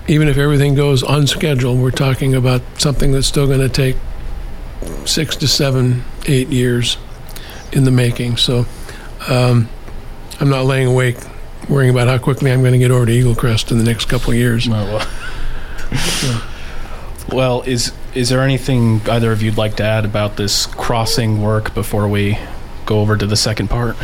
even 0.08 0.28
if 0.28 0.38
everything 0.38 0.76
goes 0.76 1.04
on 1.04 1.26
schedule. 1.26 1.78
We're 1.78 1.92
talking 1.92 2.36
about 2.36 2.62
something 2.78 3.14
that's 3.14 3.28
still 3.28 3.48
going 3.48 3.62
to 3.62 3.70
take 3.70 3.96
six 5.06 5.38
to 5.38 5.48
seven, 5.48 6.04
eight 6.26 6.50
years 6.50 6.98
in 7.72 7.84
the 7.84 7.92
making. 7.92 8.38
So, 8.38 8.66
um, 9.28 9.70
I'm 10.40 10.50
not 10.50 10.66
laying 10.66 10.88
awake 10.88 11.18
worrying 11.70 11.92
about 11.92 12.08
how 12.08 12.18
quickly 12.18 12.52
I'm 12.52 12.62
going 12.62 12.74
to 12.74 12.80
get 12.80 12.92
over 12.92 13.06
to 13.06 13.12
Eaglecrest 13.12 13.72
in 13.72 13.78
the 13.78 13.84
next 13.84 14.06
couple 14.06 14.32
of 14.32 14.38
years. 14.38 14.68
Oh, 14.70 14.72
well. 15.92 16.44
well, 17.32 17.62
is 17.64 17.94
is 18.14 18.30
there 18.30 18.42
anything 18.42 19.02
either 19.10 19.32
of 19.32 19.42
you'd 19.42 19.58
like 19.58 19.78
to 19.78 19.84
add 19.84 20.04
about 20.04 20.36
this 20.36 20.66
crossing 20.66 21.42
work 21.42 21.74
before 21.74 22.08
we 22.08 22.38
go 22.86 23.00
over 23.00 23.16
to 23.16 23.26
the 23.26 23.38
second 23.38 23.70
part? 23.70 23.96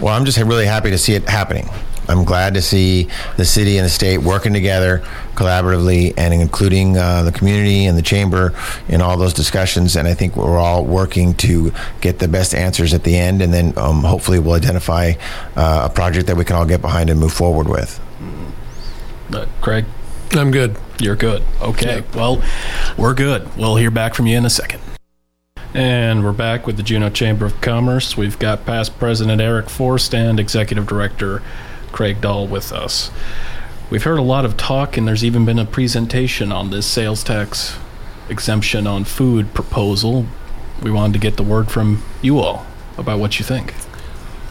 Well, 0.00 0.14
I'm 0.14 0.24
just 0.24 0.38
really 0.38 0.66
happy 0.66 0.90
to 0.90 0.98
see 0.98 1.14
it 1.14 1.28
happening. 1.28 1.68
I'm 2.08 2.24
glad 2.24 2.54
to 2.54 2.62
see 2.62 3.08
the 3.36 3.44
city 3.44 3.78
and 3.78 3.84
the 3.84 3.90
state 3.90 4.18
working 4.18 4.52
together 4.52 5.04
collaboratively 5.34 6.14
and 6.16 6.32
including 6.32 6.96
uh, 6.96 7.22
the 7.22 7.32
community 7.32 7.86
and 7.86 7.96
the 7.96 8.02
chamber 8.02 8.54
in 8.88 9.00
all 9.00 9.16
those 9.16 9.34
discussions. 9.34 9.96
And 9.96 10.06
I 10.08 10.14
think 10.14 10.36
we're 10.36 10.58
all 10.58 10.84
working 10.84 11.34
to 11.34 11.72
get 12.00 12.18
the 12.18 12.28
best 12.28 12.54
answers 12.54 12.94
at 12.94 13.04
the 13.04 13.16
end. 13.16 13.42
And 13.42 13.52
then 13.52 13.76
um, 13.76 14.02
hopefully 14.02 14.38
we'll 14.38 14.54
identify 14.54 15.12
uh, 15.56 15.88
a 15.90 15.94
project 15.94 16.26
that 16.28 16.36
we 16.36 16.44
can 16.44 16.56
all 16.56 16.66
get 16.66 16.80
behind 16.80 17.10
and 17.10 17.20
move 17.20 17.32
forward 17.32 17.68
with. 17.68 18.00
Uh, 19.32 19.46
Craig, 19.60 19.84
I'm 20.32 20.50
good. 20.50 20.76
you're 20.98 21.16
good. 21.16 21.42
Okay. 21.60 22.02
Well, 22.14 22.42
we're 22.96 23.14
good. 23.14 23.56
We'll 23.56 23.76
hear 23.76 23.90
back 23.90 24.14
from 24.14 24.26
you 24.26 24.36
in 24.36 24.44
a 24.44 24.50
second. 24.50 24.80
And 25.74 26.24
we're 26.24 26.32
back 26.32 26.66
with 26.66 26.78
the 26.78 26.82
Juneau 26.82 27.10
Chamber 27.10 27.44
of 27.44 27.60
Commerce. 27.60 28.16
We've 28.16 28.38
got 28.38 28.64
past 28.64 28.98
President 28.98 29.42
Eric 29.42 29.68
Forst 29.68 30.14
and 30.14 30.40
Executive 30.40 30.86
Director 30.86 31.42
Craig 31.96 32.20
Dahl 32.20 32.46
with 32.46 32.72
us. 32.72 33.10
We've 33.88 34.02
heard 34.02 34.18
a 34.18 34.22
lot 34.22 34.44
of 34.44 34.58
talk, 34.58 34.98
and 34.98 35.08
there's 35.08 35.24
even 35.24 35.46
been 35.46 35.58
a 35.58 35.64
presentation 35.64 36.52
on 36.52 36.68
this 36.68 36.84
sales 36.84 37.24
tax 37.24 37.78
exemption 38.28 38.86
on 38.86 39.04
food 39.04 39.54
proposal. 39.54 40.26
We 40.82 40.90
wanted 40.90 41.14
to 41.14 41.18
get 41.18 41.38
the 41.38 41.42
word 41.42 41.70
from 41.70 42.04
you 42.20 42.38
all 42.38 42.66
about 42.98 43.18
what 43.18 43.38
you 43.38 43.46
think. 43.46 43.72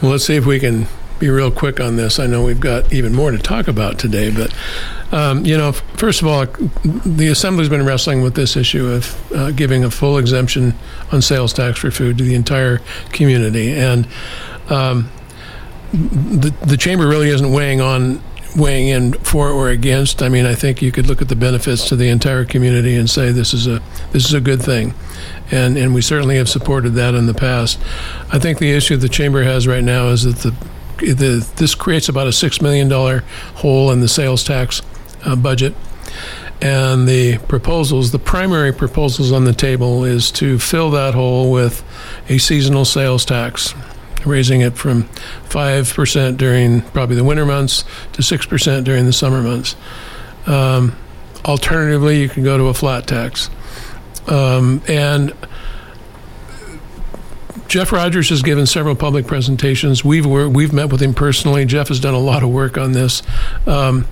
Well, 0.01 0.09
let's 0.13 0.25
see 0.25 0.35
if 0.35 0.47
we 0.47 0.59
can 0.59 0.87
be 1.19 1.29
real 1.29 1.51
quick 1.51 1.79
on 1.79 1.97
this. 1.97 2.17
I 2.17 2.25
know 2.25 2.43
we've 2.43 2.59
got 2.59 2.91
even 2.91 3.13
more 3.13 3.29
to 3.29 3.37
talk 3.37 3.67
about 3.67 3.99
today, 3.99 4.31
but 4.31 4.51
um, 5.11 5.45
you 5.45 5.55
know, 5.55 5.71
first 5.71 6.23
of 6.23 6.27
all, 6.27 6.47
the 7.05 7.27
assembly's 7.27 7.69
been 7.69 7.85
wrestling 7.85 8.23
with 8.23 8.33
this 8.33 8.57
issue 8.57 8.87
of 8.87 9.31
uh, 9.33 9.51
giving 9.51 9.83
a 9.83 9.91
full 9.91 10.17
exemption 10.17 10.73
on 11.11 11.21
sales 11.21 11.53
tax 11.53 11.77
for 11.77 11.91
food 11.91 12.17
to 12.17 12.23
the 12.23 12.33
entire 12.33 12.81
community, 13.11 13.71
and 13.71 14.07
um, 14.69 15.11
the 15.95 16.53
the 16.65 16.77
chamber 16.77 17.07
really 17.07 17.29
isn't 17.29 17.51
weighing 17.51 17.81
on 17.81 18.21
weighing 18.55 18.87
in 18.87 19.13
for 19.13 19.49
or 19.49 19.69
against. 19.69 20.21
I 20.21 20.29
mean, 20.29 20.45
I 20.45 20.55
think 20.55 20.81
you 20.81 20.91
could 20.91 21.07
look 21.07 21.21
at 21.21 21.29
the 21.29 21.35
benefits 21.35 21.87
to 21.89 21.95
the 21.95 22.09
entire 22.09 22.45
community 22.45 22.95
and 22.95 23.09
say 23.09 23.31
this 23.31 23.53
is 23.53 23.67
a 23.67 23.81
this 24.11 24.25
is 24.25 24.33
a 24.33 24.41
good 24.41 24.61
thing, 24.61 24.93
and 25.51 25.77
and 25.77 25.93
we 25.93 26.01
certainly 26.01 26.37
have 26.37 26.49
supported 26.49 26.91
that 26.91 27.13
in 27.13 27.25
the 27.25 27.33
past. 27.33 27.79
I 28.31 28.39
think 28.39 28.59
the 28.59 28.71
issue 28.71 28.97
the 28.97 29.09
chamber 29.09 29.43
has 29.43 29.67
right 29.67 29.83
now 29.83 30.07
is 30.07 30.23
that 30.23 30.37
the 30.37 30.55
the, 30.97 31.47
this 31.57 31.75
creates 31.75 32.07
about 32.07 32.27
a 32.27 32.31
six 32.31 32.61
million 32.61 32.87
dollar 32.87 33.23
hole 33.55 33.91
in 33.91 34.01
the 34.01 34.07
sales 34.07 34.43
tax 34.43 34.81
uh, 35.25 35.35
budget. 35.35 35.75
And 36.61 37.05
the 37.05 37.37
proposals, 37.39 38.11
the 38.11 38.19
primary 38.19 38.71
proposals 38.71 39.33
on 39.33 39.43
the 39.43 39.53
table, 39.53 40.05
is 40.05 40.31
to 40.33 40.57
fill 40.57 40.89
that 40.91 41.13
hole 41.13 41.51
with 41.51 41.83
a 42.29 42.37
seasonal 42.37 42.85
sales 42.85 43.25
tax, 43.25 43.75
raising 44.25 44.61
it 44.61 44.77
from 44.77 45.03
five 45.43 45.93
percent 45.93 46.37
during 46.37 46.81
probably 46.81 47.15
the 47.15 47.23
winter 47.23 47.45
months 47.45 47.83
to 48.13 48.23
six 48.23 48.45
percent 48.45 48.85
during 48.85 49.05
the 49.05 49.13
summer 49.13 49.41
months. 49.41 49.75
Um, 50.45 50.95
alternatively, 51.43 52.21
you 52.21 52.29
can 52.29 52.43
go 52.43 52.57
to 52.57 52.65
a 52.65 52.73
flat 52.73 53.07
tax, 53.07 53.49
um, 54.27 54.81
and 54.87 55.33
Jeff 57.67 57.91
Rogers 57.91 58.29
has 58.29 58.41
given 58.41 58.65
several 58.65 58.95
public 58.95 59.25
presentations. 59.25 60.05
We've 60.05 60.25
we've 60.25 60.71
met 60.71 60.91
with 60.91 61.01
him 61.01 61.13
personally. 61.13 61.65
Jeff 61.65 61.87
has 61.87 61.99
done 61.99 62.13
a 62.13 62.19
lot 62.19 62.43
of 62.43 62.49
work 62.49 62.77
on 62.77 62.91
this, 62.91 63.23
um, 63.65 64.07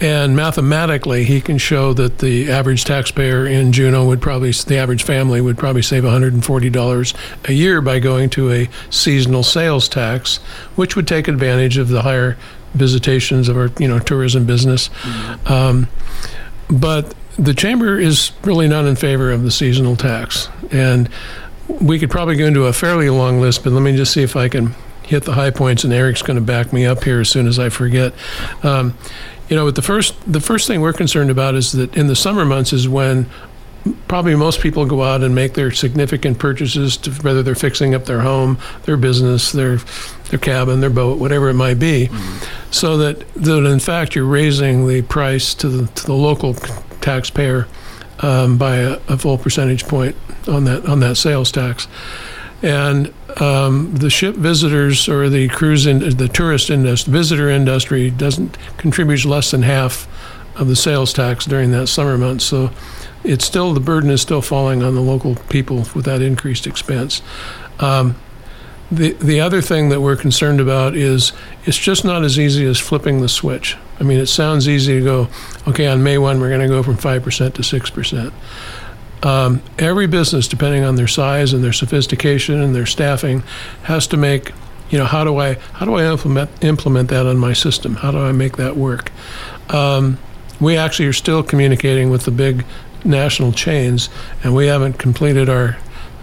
and 0.00 0.36
mathematically, 0.36 1.24
he 1.24 1.40
can 1.40 1.58
show 1.58 1.92
that 1.94 2.18
the 2.18 2.50
average 2.50 2.84
taxpayer 2.84 3.46
in 3.46 3.72
Juneau 3.72 4.06
would 4.06 4.20
probably 4.20 4.50
the 4.50 4.76
average 4.76 5.02
family 5.02 5.40
would 5.40 5.56
probably 5.56 5.82
save 5.82 6.04
140 6.04 6.70
dollars 6.70 7.14
a 7.46 7.52
year 7.52 7.80
by 7.80 7.98
going 7.98 8.28
to 8.30 8.52
a 8.52 8.68
seasonal 8.90 9.42
sales 9.42 9.88
tax, 9.88 10.36
which 10.76 10.96
would 10.96 11.08
take 11.08 11.28
advantage 11.28 11.78
of 11.78 11.88
the 11.88 12.02
higher 12.02 12.36
visitations 12.74 13.48
of 13.48 13.56
our 13.56 13.70
you 13.78 13.88
know 13.88 13.98
tourism 13.98 14.44
business. 14.44 14.88
Mm-hmm. 14.88 15.52
Um, 15.52 15.88
but 16.68 17.14
the 17.38 17.54
chamber 17.54 17.98
is 17.98 18.32
really 18.44 18.68
not 18.68 18.84
in 18.84 18.96
favor 18.96 19.30
of 19.30 19.42
the 19.44 19.50
seasonal 19.50 19.96
tax, 19.96 20.48
and 20.70 21.08
we 21.68 21.98
could 21.98 22.10
probably 22.10 22.36
go 22.36 22.46
into 22.46 22.64
a 22.64 22.72
fairly 22.72 23.08
long 23.10 23.40
list, 23.40 23.64
but 23.64 23.72
let 23.72 23.82
me 23.82 23.96
just 23.96 24.12
see 24.12 24.22
if 24.22 24.36
I 24.36 24.48
can 24.48 24.74
hit 25.02 25.24
the 25.24 25.32
high 25.32 25.50
points. 25.50 25.84
And 25.84 25.92
Eric's 25.92 26.22
going 26.22 26.36
to 26.36 26.42
back 26.42 26.72
me 26.72 26.84
up 26.84 27.04
here 27.04 27.20
as 27.20 27.28
soon 27.28 27.46
as 27.46 27.58
I 27.58 27.68
forget. 27.68 28.12
Um, 28.62 28.96
you 29.48 29.56
know, 29.56 29.66
but 29.66 29.74
the 29.74 29.82
first 29.82 30.14
the 30.30 30.40
first 30.40 30.66
thing 30.66 30.80
we're 30.80 30.92
concerned 30.92 31.30
about 31.30 31.54
is 31.54 31.72
that 31.72 31.96
in 31.96 32.06
the 32.06 32.16
summer 32.16 32.44
months 32.44 32.72
is 32.72 32.88
when 32.88 33.28
probably 34.08 34.34
most 34.34 34.60
people 34.60 34.84
go 34.84 35.02
out 35.02 35.22
and 35.22 35.34
make 35.34 35.54
their 35.54 35.70
significant 35.70 36.38
purchases 36.38 36.96
to 36.96 37.10
whether 37.22 37.42
they're 37.42 37.54
fixing 37.54 37.94
up 37.94 38.06
their 38.06 38.20
home, 38.20 38.58
their 38.84 38.96
business, 38.96 39.52
their 39.52 39.78
their 40.30 40.38
cabin, 40.38 40.80
their 40.80 40.90
boat, 40.90 41.18
whatever 41.18 41.48
it 41.48 41.54
might 41.54 41.78
be, 41.78 42.08
mm-hmm. 42.08 42.70
so 42.72 42.96
that 42.96 43.32
that 43.34 43.64
in 43.64 43.78
fact 43.78 44.14
you're 44.14 44.24
raising 44.24 44.88
the 44.88 45.02
price 45.02 45.54
to 45.54 45.68
the 45.68 45.86
to 45.88 46.06
the 46.06 46.14
local 46.14 46.54
taxpayer 47.00 47.68
um, 48.20 48.58
by 48.58 48.76
a, 48.76 48.98
a, 49.08 49.18
full 49.18 49.38
percentage 49.38 49.86
point 49.86 50.16
on 50.48 50.64
that 50.64 50.86
on 50.86 51.00
that 51.00 51.16
sales 51.16 51.52
tax, 51.52 51.86
and 52.62 53.12
um, 53.36 53.94
the 53.94 54.10
ship 54.10 54.34
visitors 54.34 55.08
or 55.08 55.28
the 55.28 55.48
cruise 55.48 55.86
in 55.86 56.16
the 56.16 56.28
tourist 56.28 56.70
industry, 56.70 57.12
visitor 57.12 57.50
industry 57.50 58.10
doesn't 58.10 58.56
contribute 58.78 59.24
less 59.24 59.50
than 59.50 59.62
half 59.62 60.08
of 60.56 60.68
the 60.68 60.76
sales 60.76 61.12
tax 61.12 61.44
during 61.44 61.70
that 61.72 61.86
summer 61.86 62.16
month. 62.16 62.42
So 62.42 62.70
it's 63.24 63.44
still 63.44 63.74
the 63.74 63.80
burden 63.80 64.10
is 64.10 64.22
still 64.22 64.42
falling 64.42 64.82
on 64.82 64.94
the 64.94 65.02
local 65.02 65.34
people 65.48 65.84
with 65.94 66.04
that 66.04 66.22
increased 66.22 66.66
expense. 66.66 67.22
Um, 67.78 68.16
the 68.90 69.12
the 69.14 69.40
other 69.40 69.60
thing 69.60 69.88
that 69.88 70.00
we're 70.00 70.16
concerned 70.16 70.60
about 70.60 70.94
is 70.94 71.32
it's 71.64 71.76
just 71.76 72.04
not 72.04 72.24
as 72.24 72.38
easy 72.38 72.64
as 72.64 72.78
flipping 72.78 73.20
the 73.20 73.28
switch. 73.28 73.76
I 73.98 74.04
mean, 74.04 74.20
it 74.20 74.26
sounds 74.26 74.68
easy 74.68 75.00
to 75.00 75.04
go, 75.04 75.28
okay, 75.66 75.88
on 75.88 76.02
May 76.02 76.18
one 76.18 76.40
we're 76.40 76.48
going 76.48 76.60
to 76.60 76.68
go 76.68 76.82
from 76.82 76.96
five 76.96 77.22
percent 77.22 77.56
to 77.56 77.62
six 77.62 77.90
percent. 77.90 78.32
Um, 79.26 79.60
every 79.76 80.06
business, 80.06 80.46
depending 80.46 80.84
on 80.84 80.94
their 80.94 81.08
size 81.08 81.52
and 81.52 81.64
their 81.64 81.72
sophistication 81.72 82.62
and 82.62 82.76
their 82.76 82.86
staffing, 82.86 83.42
has 83.82 84.06
to 84.08 84.16
make 84.16 84.52
you 84.88 84.98
know 84.98 85.04
how 85.04 85.24
do 85.24 85.38
I 85.38 85.54
how 85.72 85.84
do 85.84 85.94
I 85.94 86.08
implement 86.08 86.48
implement 86.62 87.08
that 87.10 87.26
on 87.26 87.36
my 87.36 87.52
system? 87.52 87.96
How 87.96 88.12
do 88.12 88.18
I 88.18 88.30
make 88.30 88.56
that 88.56 88.76
work? 88.76 89.10
Um, 89.68 90.18
we 90.60 90.76
actually 90.76 91.06
are 91.06 91.12
still 91.12 91.42
communicating 91.42 92.08
with 92.08 92.24
the 92.24 92.30
big 92.30 92.64
national 93.04 93.50
chains, 93.50 94.08
and 94.44 94.54
we 94.54 94.68
haven't 94.68 95.00
completed 95.00 95.48
our 95.48 95.76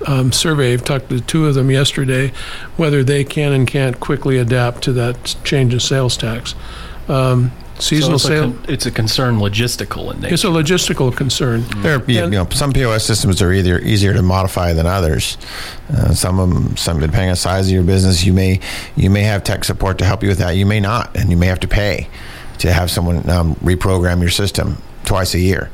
um, 0.08 0.32
survey. 0.32 0.72
I've 0.72 0.86
talked 0.86 1.10
to 1.10 1.20
two 1.20 1.46
of 1.48 1.56
them 1.56 1.70
yesterday, 1.70 2.32
whether 2.78 3.04
they 3.04 3.26
can 3.26 3.52
and 3.52 3.68
can't 3.68 4.00
quickly 4.00 4.38
adapt 4.38 4.82
to 4.84 4.94
that 4.94 5.36
change 5.44 5.74
in 5.74 5.82
sales 5.82 6.16
tax. 6.16 6.56
Um, 7.10 7.52
seasonal 7.84 8.20
so 8.20 8.30
sale. 8.30 8.52
Con- 8.52 8.66
it's 8.68 8.86
a 8.86 8.92
concern 8.92 9.38
logistical 9.38 10.14
in 10.14 10.22
nature. 10.22 10.34
It's 10.34 10.44
a 10.44 10.48
logistical 10.48 11.16
concern. 11.16 11.62
Mm-hmm. 11.62 11.82
There, 11.82 12.00
are, 12.00 12.10
you 12.10 12.30
know, 12.30 12.48
some 12.50 12.72
POS 12.72 13.06
systems 13.06 13.42
are 13.42 13.52
either 13.52 13.80
easier 13.80 14.14
to 14.14 14.22
modify 14.22 14.74
than 14.74 14.86
others. 14.86 15.38
Uh, 15.90 16.14
some 16.14 16.40
of 16.40 16.50
them, 16.50 16.78
some 16.78 17.00
depending 17.00 17.30
on 17.30 17.34
the 17.34 17.38
size 17.38 17.68
of 17.68 17.74
your 17.74 17.84
business, 17.84 18.24
you 18.24 18.34
may 18.34 18.60
you 18.96 19.10
may 19.10 19.24
have 19.24 19.44
tech 19.44 19.64
support 19.64 19.98
to 20.00 20.06
help 20.06 20.24
you 20.24 20.30
with 20.30 20.40
that. 20.40 20.52
You 20.52 20.66
may 20.66 20.80
not, 20.80 21.16
and 21.16 21.30
you 21.30 21.38
may 21.38 21.48
have 21.48 21.60
to 21.62 21.68
pay 21.68 22.08
to 22.60 22.72
have 22.72 22.90
someone 22.90 23.30
um, 23.30 23.56
reprogram 23.56 24.22
your 24.22 24.30
system 24.30 24.78
twice 25.04 25.34
a 25.34 25.40
year. 25.40 25.70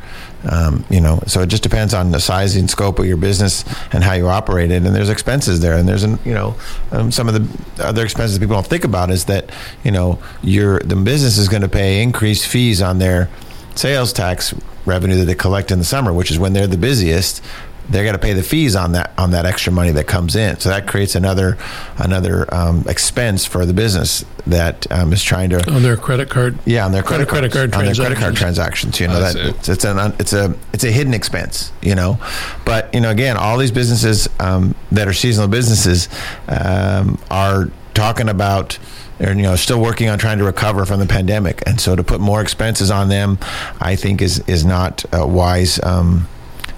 Um, 0.50 0.86
you 0.90 1.02
know, 1.02 1.22
so 1.28 1.42
it 1.42 1.48
just 1.48 1.64
depends 1.64 1.94
on 1.94 2.12
the 2.12 2.20
size 2.20 2.56
and 2.56 2.70
scope 2.70 2.98
of 3.00 3.06
your 3.06 3.18
business 3.18 3.66
and 3.92 4.04
how 4.04 4.14
you 4.14 4.30
operate 4.30 4.72
it. 4.72 4.86
And 4.86 4.96
there's 4.96 5.10
expenses 5.10 5.60
there, 5.60 5.74
and 5.74 5.88
there's 5.88 6.04
an, 6.04 6.18
you 6.24 6.34
know 6.34 6.56
um, 6.92 7.12
some 7.12 7.28
of 7.28 7.34
the 7.34 7.84
other 7.84 8.04
expenses 8.04 8.40
people 8.40 8.56
don't 8.56 8.66
think 8.66 8.86
about 8.86 9.10
is 9.10 9.26
that 9.26 9.52
you 9.84 9.92
know 9.92 10.20
your 10.42 10.80
the 10.80 10.96
business 10.96 11.38
is 11.38 11.50
going 11.50 11.62
to 11.62 11.68
pay 11.68 12.02
increased 12.02 12.48
fees 12.48 12.82
on 12.82 13.00
their 13.00 13.30
sales 13.76 14.14
tax 14.14 14.54
revenue 14.86 15.16
that 15.18 15.26
they 15.26 15.36
collect 15.36 15.72
in 15.72 15.80
the 15.80 15.86
summer, 15.86 16.14
which 16.14 16.32
is 16.32 16.40
when 16.40 16.54
they're 16.54 16.68
the 16.68 16.78
busiest 16.78 17.44
they're 17.90 18.04
going 18.04 18.14
to 18.14 18.20
pay 18.20 18.34
the 18.34 18.44
fees 18.44 18.76
on 18.76 18.92
that 18.94 19.12
on 19.18 19.32
that 19.32 19.46
extra 19.46 19.74
money 19.74 19.92
that 19.92 20.08
comes 20.08 20.36
in. 20.36 20.60
So 20.60 20.70
that 20.70 20.88
creates 20.88 21.16
another 21.16 21.58
another 21.98 22.52
um, 22.54 22.86
expense 22.88 23.46
for 23.46 23.66
the 23.66 23.74
business 23.74 24.24
that 24.48 24.90
um, 24.92 25.12
is 25.12 25.24
trying 25.24 25.50
to 25.50 25.72
on 25.72 25.82
their 25.82 25.98
credit 25.98 26.30
card. 26.30 26.58
Yeah, 26.66 26.86
on 26.86 26.92
their 26.92 27.04
credit, 27.04 27.28
credit 27.28 27.52
card 27.52 27.74
on 27.74 27.86
their 27.86 27.96
credit 27.96 28.18
card 28.18 28.36
transactions. 28.36 29.00
You 29.00 29.08
know 29.08 29.20
that 29.20 29.36
it's, 29.36 29.70
it's, 29.70 29.86
an 29.86 30.14
it's 30.20 30.34
a 30.34 30.56
it's 30.74 30.84
a 30.84 30.92
hidden 30.92 31.14
expense. 31.14 31.72
You 31.82 31.96
know, 31.96 32.20
but 32.66 32.94
you 32.94 33.02
know 33.02 33.10
again, 33.10 33.38
all 33.38 33.58
these 33.58 33.72
businesses 33.72 34.30
um, 34.40 34.76
that 34.92 35.08
are 35.08 35.14
seasonal 35.14 35.50
businesses 35.50 36.10
um, 36.48 37.20
are 37.32 37.70
talking 37.94 38.30
about 38.30 38.78
they're 39.18 39.36
you 39.36 39.44
know 39.44 39.56
still 39.56 39.82
working 39.82 40.10
on 40.10 40.18
trying 40.20 40.38
to 40.38 40.44
recover 40.44 40.86
from 40.86 41.00
the 41.00 41.06
pandemic, 41.06 41.64
and 41.68 41.80
so 41.80 41.96
to 41.96 42.04
put 42.04 42.22
more 42.22 42.42
expenses 42.42 42.92
on 42.92 43.10
them, 43.10 43.40
I 43.80 43.96
think 43.96 44.22
is 44.22 44.40
is 44.48 44.66
not 44.66 45.06
uh, 45.14 45.26
wise. 45.26 45.80
Um, 45.84 46.28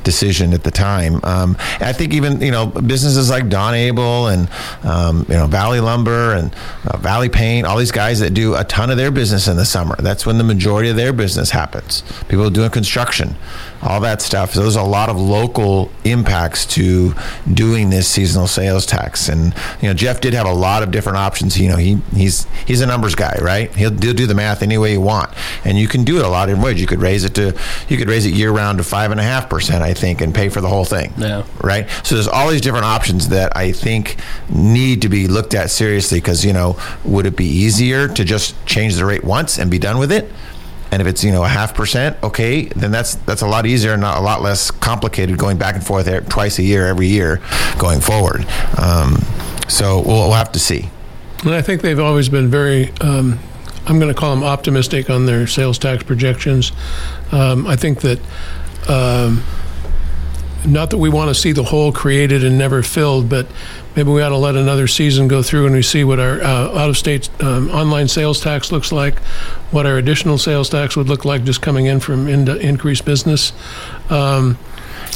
decision 0.04 0.54
at 0.54 0.64
the 0.64 0.72
time. 0.72 1.20
Um, 1.24 1.58
I 1.80 1.94
think 1.94 2.14
even 2.14 2.42
you 2.42 2.52
know 2.52 2.68
businesses 2.68 3.30
like 3.30 3.50
Don 3.50 3.74
Abel 3.74 4.28
and 4.28 4.50
um, 4.84 5.26
you 5.28 5.36
know 5.36 5.48
Valley 5.48 5.80
Lumber 5.80 6.34
and 6.34 6.54
uh, 6.88 6.98
Valley 6.98 7.30
Paint, 7.30 7.66
all 7.68 7.78
these 7.78 7.92
guys 7.92 8.20
that 8.20 8.34
do 8.34 8.56
a 8.56 8.64
ton 8.64 8.90
of 8.90 8.98
their 8.98 9.12
business 9.12 9.48
in 9.48 9.58
the 9.58 9.66
summer. 9.66 9.96
That's 10.00 10.26
when 10.26 10.38
the 10.38 10.44
majority 10.44 10.90
of 10.90 10.96
their 10.96 11.14
business 11.14 11.52
happens. 11.52 12.04
People 12.28 12.50
doing 12.50 12.70
construction, 12.70 13.36
all 13.82 14.00
that 14.02 14.22
stuff. 14.22 14.54
So 14.54 14.62
there's 14.62 14.76
a 14.76 14.84
lot 14.84 15.10
of 15.10 15.18
local 15.18 15.92
impacts 16.04 16.66
to 16.68 17.14
doing 17.52 17.90
this 17.90 18.08
seasonal 18.08 18.48
sales 18.48 18.86
tax. 18.86 19.30
And 19.30 19.54
you 19.82 19.88
know 19.88 19.94
Jeff 19.94 20.22
did 20.22 20.34
have 20.34 20.48
a 20.48 20.54
lot 20.54 20.84
of 20.84 20.92
different 20.92 21.18
options. 21.18 21.60
You 21.60 21.70
know 21.70 21.78
he 21.78 22.00
he's 22.16 22.46
he's 22.66 22.82
a 22.82 22.86
numbers 22.86 23.16
guy, 23.16 23.38
right? 23.42 23.74
He'll, 23.76 23.92
he'll 23.92 24.14
do 24.14 24.28
the 24.28 24.36
math 24.36 24.64
any 24.64 24.78
way 24.78 24.94
you 24.94 25.02
want, 25.02 25.32
and 25.66 25.78
you 25.78 25.88
can 25.88 26.04
do 26.04 26.18
it 26.18 26.26
a 26.26 26.30
lot 26.30 26.50
of 26.50 26.62
ways. 26.62 26.80
You 26.80 26.88
could 26.88 27.02
raise 27.02 27.24
it 27.24 27.36
to 27.36 27.58
you 27.88 27.98
could 27.98 28.10
raise 28.10 28.26
it 28.26 28.34
year 28.34 28.52
round 28.52 28.78
to 28.78 28.84
five 28.84 29.12
and 29.12 29.20
a 29.20 29.24
half 29.24 29.50
percent. 29.50 29.84
I 29.92 29.94
think, 29.94 30.22
and 30.22 30.34
pay 30.34 30.50
for 30.50 30.62
the 30.62 30.68
whole 30.68 30.86
thing. 30.86 31.14
Yeah. 31.18 31.44
Right. 31.62 31.90
So 32.04 32.16
there's 32.16 32.28
all 32.28 32.50
these 32.50 32.62
different 32.62 32.86
options 32.86 33.30
that 33.30 33.56
I 33.56 33.72
think 33.72 34.18
need 34.50 35.02
to 35.04 35.10
be 35.10 35.28
looked 35.28 35.54
at 35.54 35.70
seriously 35.70 36.20
because 36.20 36.44
you 36.44 36.54
know, 36.54 36.78
would 37.04 37.26
it 37.26 37.36
be 37.36 37.46
easier 37.46 38.08
to 38.08 38.24
just 38.24 38.56
change 38.66 38.96
the 38.96 39.06
rate 39.06 39.24
once 39.24 39.60
and 39.60 39.70
be 39.70 39.80
done 39.80 40.00
with 40.00 40.12
it? 40.12 40.32
And 40.92 41.02
if 41.02 41.08
it's 41.08 41.24
you 41.24 41.32
know 41.32 41.44
a 41.44 41.48
half 41.48 41.76
percent, 41.76 42.18
okay, 42.24 42.66
then 42.66 42.92
that's 42.92 43.16
that's 43.16 43.42
a 43.42 43.48
lot 43.48 43.66
easier 43.66 43.94
and 43.94 44.02
not 44.02 44.18
a 44.18 44.22
lot 44.22 44.42
less 44.42 44.72
complicated 44.72 45.38
going 45.38 45.58
back 45.58 45.76
and 45.76 45.86
forth 45.86 46.08
twice 46.30 46.60
a 46.60 46.64
year, 46.64 46.88
every 46.88 47.08
year, 47.08 47.42
going 47.78 48.02
forward. 48.02 48.46
Um, 48.78 49.18
so 49.68 50.02
we'll, 50.02 50.18
we'll, 50.18 50.34
have 50.34 50.52
to 50.52 50.60
see. 50.60 50.90
And 51.44 51.52
I 51.52 51.62
think 51.62 51.82
they've 51.82 52.00
always 52.00 52.28
been 52.28 52.50
very 52.50 52.92
um, 53.00 53.40
I'm 53.86 54.00
going 54.00 54.14
to 54.14 54.20
call 54.20 54.36
them 54.36 54.44
optimistic 54.44 55.10
on 55.10 55.26
their 55.26 55.48
sales 55.48 55.80
tax 55.80 56.04
projections. 56.04 56.72
Um, 57.32 57.66
I 57.66 57.76
think 57.76 58.02
that, 58.02 58.20
um, 58.88 59.44
not 60.66 60.90
that 60.92 60.98
we 60.98 61.10
want 61.10 61.30
to 61.30 61.36
see 61.36 61.52
the 61.52 61.64
hole 61.64 61.92
created 61.92 62.44
and 62.44 62.58
never 62.58 62.84
filled, 62.84 63.30
but 63.30 63.48
maybe 63.96 64.10
we 64.10 64.22
ought 64.22 64.30
to 64.30 64.38
let 64.38 64.56
another 64.56 64.88
season 64.88 65.28
go 65.28 65.42
through 65.42 65.66
and 65.66 65.76
we 65.76 65.82
see 65.82 66.04
what 66.04 66.20
our 66.20 66.42
uh, 66.42 66.78
out-of-state 66.78 67.30
um, 67.42 67.70
online 67.70 68.08
sales 68.08 68.40
tax 68.42 68.72
looks 68.72 68.92
like, 68.92 69.20
what 69.72 69.86
our 69.86 69.98
additional 69.98 70.38
sales 70.38 70.70
tax 70.70 70.96
would 70.96 71.10
look 71.10 71.26
like 71.26 71.44
just 71.44 71.62
coming 71.62 71.86
in 71.86 72.00
from 72.00 72.28
in- 72.28 72.48
increased 72.48 73.06
business. 73.06 73.54
Um, 74.10 74.58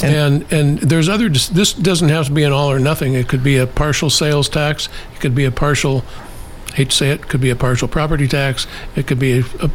and, 0.02 0.50
and 0.52 0.78
there's 0.78 1.08
other. 1.08 1.28
This 1.30 1.72
doesn't 1.72 2.10
have 2.10 2.26
to 2.26 2.32
be 2.32 2.42
an 2.42 2.52
all 2.52 2.70
or 2.70 2.78
nothing. 2.78 3.14
It 3.14 3.28
could 3.28 3.42
be 3.42 3.56
a 3.56 3.66
partial 3.66 4.10
sales 4.10 4.48
tax. 4.48 4.88
It 5.14 5.20
could 5.20 5.34
be 5.34 5.44
a 5.44 5.50
partial. 5.50 6.04
Hate 6.76 6.90
to 6.90 6.96
say 6.96 7.10
it. 7.10 7.26
Could 7.26 7.40
be 7.40 7.48
a 7.48 7.56
partial 7.56 7.88
property 7.88 8.28
tax. 8.28 8.66
It 8.96 9.06
could 9.06 9.18
be 9.18 9.40
a, 9.40 9.44
a 9.60 9.68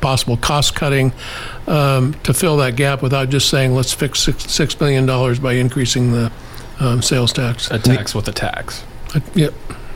possible 0.00 0.36
cost 0.36 0.76
cutting 0.76 1.12
um, 1.66 2.14
to 2.22 2.32
fill 2.32 2.56
that 2.58 2.76
gap 2.76 3.02
without 3.02 3.28
just 3.28 3.50
saying 3.50 3.74
let's 3.74 3.92
fix 3.92 4.20
six, 4.20 4.44
six 4.52 4.78
million 4.78 5.04
dollars 5.04 5.40
by 5.40 5.54
increasing 5.54 6.12
the 6.12 6.30
um, 6.78 7.02
sales 7.02 7.32
tax. 7.32 7.72
A 7.72 7.80
tax 7.80 8.14
with 8.14 8.28
a 8.28 8.32
tax. 8.32 8.84
Uh, 9.16 9.20
yep. 9.34 9.52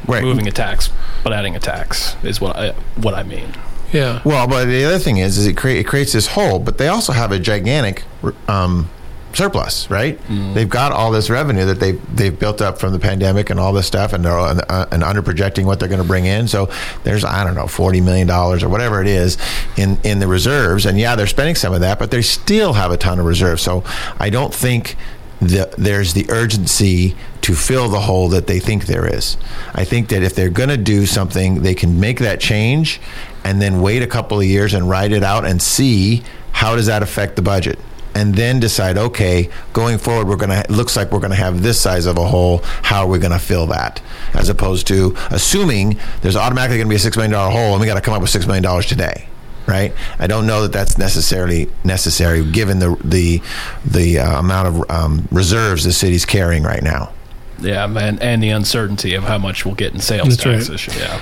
Right. 0.08 0.24
Moving 0.24 0.48
a 0.48 0.50
tax, 0.50 0.90
but 1.22 1.32
adding 1.32 1.54
a 1.54 1.60
tax 1.60 2.16
is 2.24 2.40
what 2.40 2.56
I 2.56 2.72
what 2.96 3.14
I 3.14 3.22
mean. 3.22 3.54
Yeah. 3.92 4.20
Well, 4.24 4.48
but 4.48 4.64
the 4.64 4.84
other 4.84 4.98
thing 4.98 5.18
is, 5.18 5.38
is 5.38 5.46
it, 5.46 5.56
create, 5.56 5.78
it 5.78 5.84
creates 5.84 6.12
this 6.12 6.26
hole, 6.26 6.58
but 6.58 6.78
they 6.78 6.88
also 6.88 7.12
have 7.12 7.30
a 7.30 7.38
gigantic 7.38 8.02
um, 8.48 8.90
surplus, 9.38 9.88
right? 9.88 10.18
They've 10.54 10.68
got 10.68 10.92
all 10.92 11.10
this 11.12 11.30
revenue 11.30 11.64
that 11.66 11.78
they 11.80 11.92
they've 11.92 12.36
built 12.36 12.60
up 12.60 12.78
from 12.78 12.92
the 12.92 12.98
pandemic 12.98 13.50
and 13.50 13.58
all 13.58 13.72
this 13.72 13.86
stuff, 13.86 14.12
and 14.12 14.24
they're 14.24 14.36
uh, 14.36 14.86
and 14.90 15.02
under 15.04 15.22
projecting 15.22 15.64
what 15.64 15.78
they're 15.78 15.88
going 15.88 16.02
to 16.02 16.06
bring 16.06 16.26
in. 16.26 16.48
So 16.48 16.68
there's 17.04 17.24
I 17.24 17.44
don't 17.44 17.54
know 17.54 17.68
forty 17.68 18.00
million 18.00 18.26
dollars 18.26 18.62
or 18.62 18.68
whatever 18.68 19.00
it 19.00 19.06
is 19.06 19.38
in 19.76 19.98
in 20.02 20.18
the 20.18 20.26
reserves, 20.26 20.84
and 20.84 20.98
yeah, 20.98 21.14
they're 21.16 21.28
spending 21.28 21.54
some 21.54 21.72
of 21.72 21.80
that, 21.80 21.98
but 21.98 22.10
they 22.10 22.20
still 22.20 22.72
have 22.74 22.90
a 22.90 22.96
ton 22.96 23.18
of 23.20 23.24
reserves. 23.24 23.62
So 23.62 23.84
I 24.18 24.28
don't 24.28 24.52
think. 24.52 24.96
The, 25.40 25.72
there's 25.78 26.14
the 26.14 26.28
urgency 26.30 27.14
to 27.42 27.54
fill 27.54 27.88
the 27.88 28.00
hole 28.00 28.28
that 28.30 28.48
they 28.48 28.58
think 28.58 28.86
there 28.86 29.06
is. 29.06 29.36
I 29.72 29.84
think 29.84 30.08
that 30.08 30.24
if 30.24 30.34
they're 30.34 30.50
going 30.50 30.70
to 30.70 30.76
do 30.76 31.06
something, 31.06 31.62
they 31.62 31.76
can 31.76 32.00
make 32.00 32.18
that 32.18 32.40
change 32.40 33.00
and 33.44 33.62
then 33.62 33.80
wait 33.80 34.02
a 34.02 34.08
couple 34.08 34.40
of 34.40 34.46
years 34.46 34.74
and 34.74 34.90
ride 34.90 35.12
it 35.12 35.22
out 35.22 35.44
and 35.44 35.62
see 35.62 36.24
how 36.50 36.74
does 36.74 36.86
that 36.86 37.04
affect 37.04 37.36
the 37.36 37.42
budget 37.42 37.78
and 38.18 38.34
then 38.34 38.58
decide 38.60 38.96
okay 38.98 39.48
going 39.72 39.96
forward 39.98 40.26
we're 40.28 40.36
going 40.44 40.50
to 40.62 40.72
looks 40.72 40.96
like 40.96 41.12
we're 41.12 41.20
going 41.26 41.36
to 41.38 41.44
have 41.46 41.62
this 41.62 41.80
size 41.80 42.06
of 42.06 42.16
a 42.18 42.26
hole 42.34 42.58
how 42.90 43.00
are 43.02 43.06
we 43.14 43.18
going 43.18 43.32
to 43.40 43.44
fill 43.50 43.66
that 43.66 44.00
as 44.34 44.48
opposed 44.48 44.86
to 44.86 45.14
assuming 45.30 45.96
there's 46.22 46.36
automatically 46.36 46.76
going 46.78 46.88
to 46.88 46.90
be 46.90 46.96
a 46.96 46.98
six 47.08 47.16
million 47.16 47.32
dollar 47.32 47.50
hole 47.50 47.72
and 47.72 47.80
we 47.80 47.86
got 47.86 47.94
to 47.94 48.00
come 48.00 48.14
up 48.14 48.20
with 48.20 48.30
six 48.30 48.46
million 48.46 48.62
dollars 48.62 48.86
today 48.86 49.28
right 49.66 49.92
i 50.18 50.26
don't 50.26 50.46
know 50.46 50.62
that 50.62 50.72
that's 50.72 50.96
necessarily 50.98 51.68
necessary 51.84 52.44
given 52.50 52.78
the 52.78 52.96
the 53.04 53.40
the 53.84 54.18
uh, 54.18 54.38
amount 54.40 54.66
of 54.68 54.90
um, 54.90 55.28
reserves 55.30 55.84
the 55.84 55.92
city's 55.92 56.24
carrying 56.24 56.62
right 56.62 56.82
now 56.82 57.12
Yeah, 57.60 57.86
man, 57.88 58.18
and 58.20 58.42
the 58.42 58.50
uncertainty 58.50 59.14
of 59.14 59.24
how 59.24 59.38
much 59.38 59.64
we'll 59.64 59.74
get 59.74 59.92
in 59.92 60.00
sales 60.00 60.36
That's 60.36 60.46
right. 60.46 60.78
taxes. 60.78 60.96
Yeah. 60.96 61.20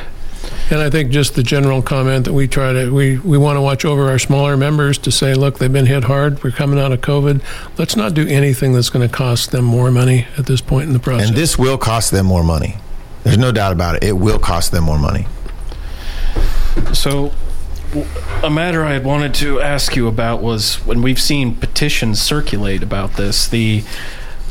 And 0.70 0.80
I 0.80 0.90
think 0.90 1.10
just 1.10 1.34
the 1.34 1.42
general 1.42 1.80
comment 1.82 2.24
that 2.24 2.32
we 2.32 2.48
try 2.48 2.72
to 2.72 2.90
we, 2.92 3.18
we 3.18 3.38
want 3.38 3.56
to 3.56 3.60
watch 3.60 3.84
over 3.84 4.08
our 4.08 4.18
smaller 4.18 4.56
members 4.56 4.98
to 4.98 5.12
say, 5.12 5.34
look, 5.34 5.58
they've 5.58 5.72
been 5.72 5.86
hit 5.86 6.04
hard. 6.04 6.42
We're 6.42 6.50
coming 6.50 6.78
out 6.80 6.92
of 6.92 7.00
COVID. 7.00 7.40
Let's 7.78 7.94
not 7.96 8.14
do 8.14 8.26
anything 8.26 8.72
that's 8.72 8.90
going 8.90 9.08
to 9.08 9.14
cost 9.14 9.52
them 9.52 9.64
more 9.64 9.90
money 9.90 10.26
at 10.36 10.46
this 10.46 10.60
point 10.60 10.86
in 10.88 10.92
the 10.92 10.98
process. 10.98 11.28
and 11.28 11.36
this 11.36 11.56
will 11.58 11.78
cost 11.78 12.10
them 12.10 12.26
more 12.26 12.42
money 12.42 12.76
there's 13.24 13.38
no 13.38 13.50
doubt 13.52 13.72
about 13.72 13.96
it 13.96 14.04
it 14.04 14.12
will 14.12 14.38
cost 14.38 14.70
them 14.72 14.84
more 14.84 14.98
money 14.98 15.26
So, 16.92 17.32
a 18.42 18.50
matter 18.50 18.84
I 18.84 18.92
had 18.92 19.04
wanted 19.04 19.34
to 19.36 19.60
ask 19.60 19.96
you 19.96 20.06
about 20.08 20.42
was 20.42 20.76
when 20.86 21.02
we've 21.02 21.20
seen 21.20 21.54
petitions 21.54 22.20
circulate 22.20 22.82
about 22.82 23.14
this, 23.14 23.48
the 23.48 23.84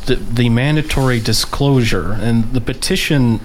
the, 0.06 0.16
the 0.16 0.48
mandatory 0.48 1.18
disclosure 1.18 2.12
and 2.12 2.52
the 2.52 2.60
petition 2.60 3.40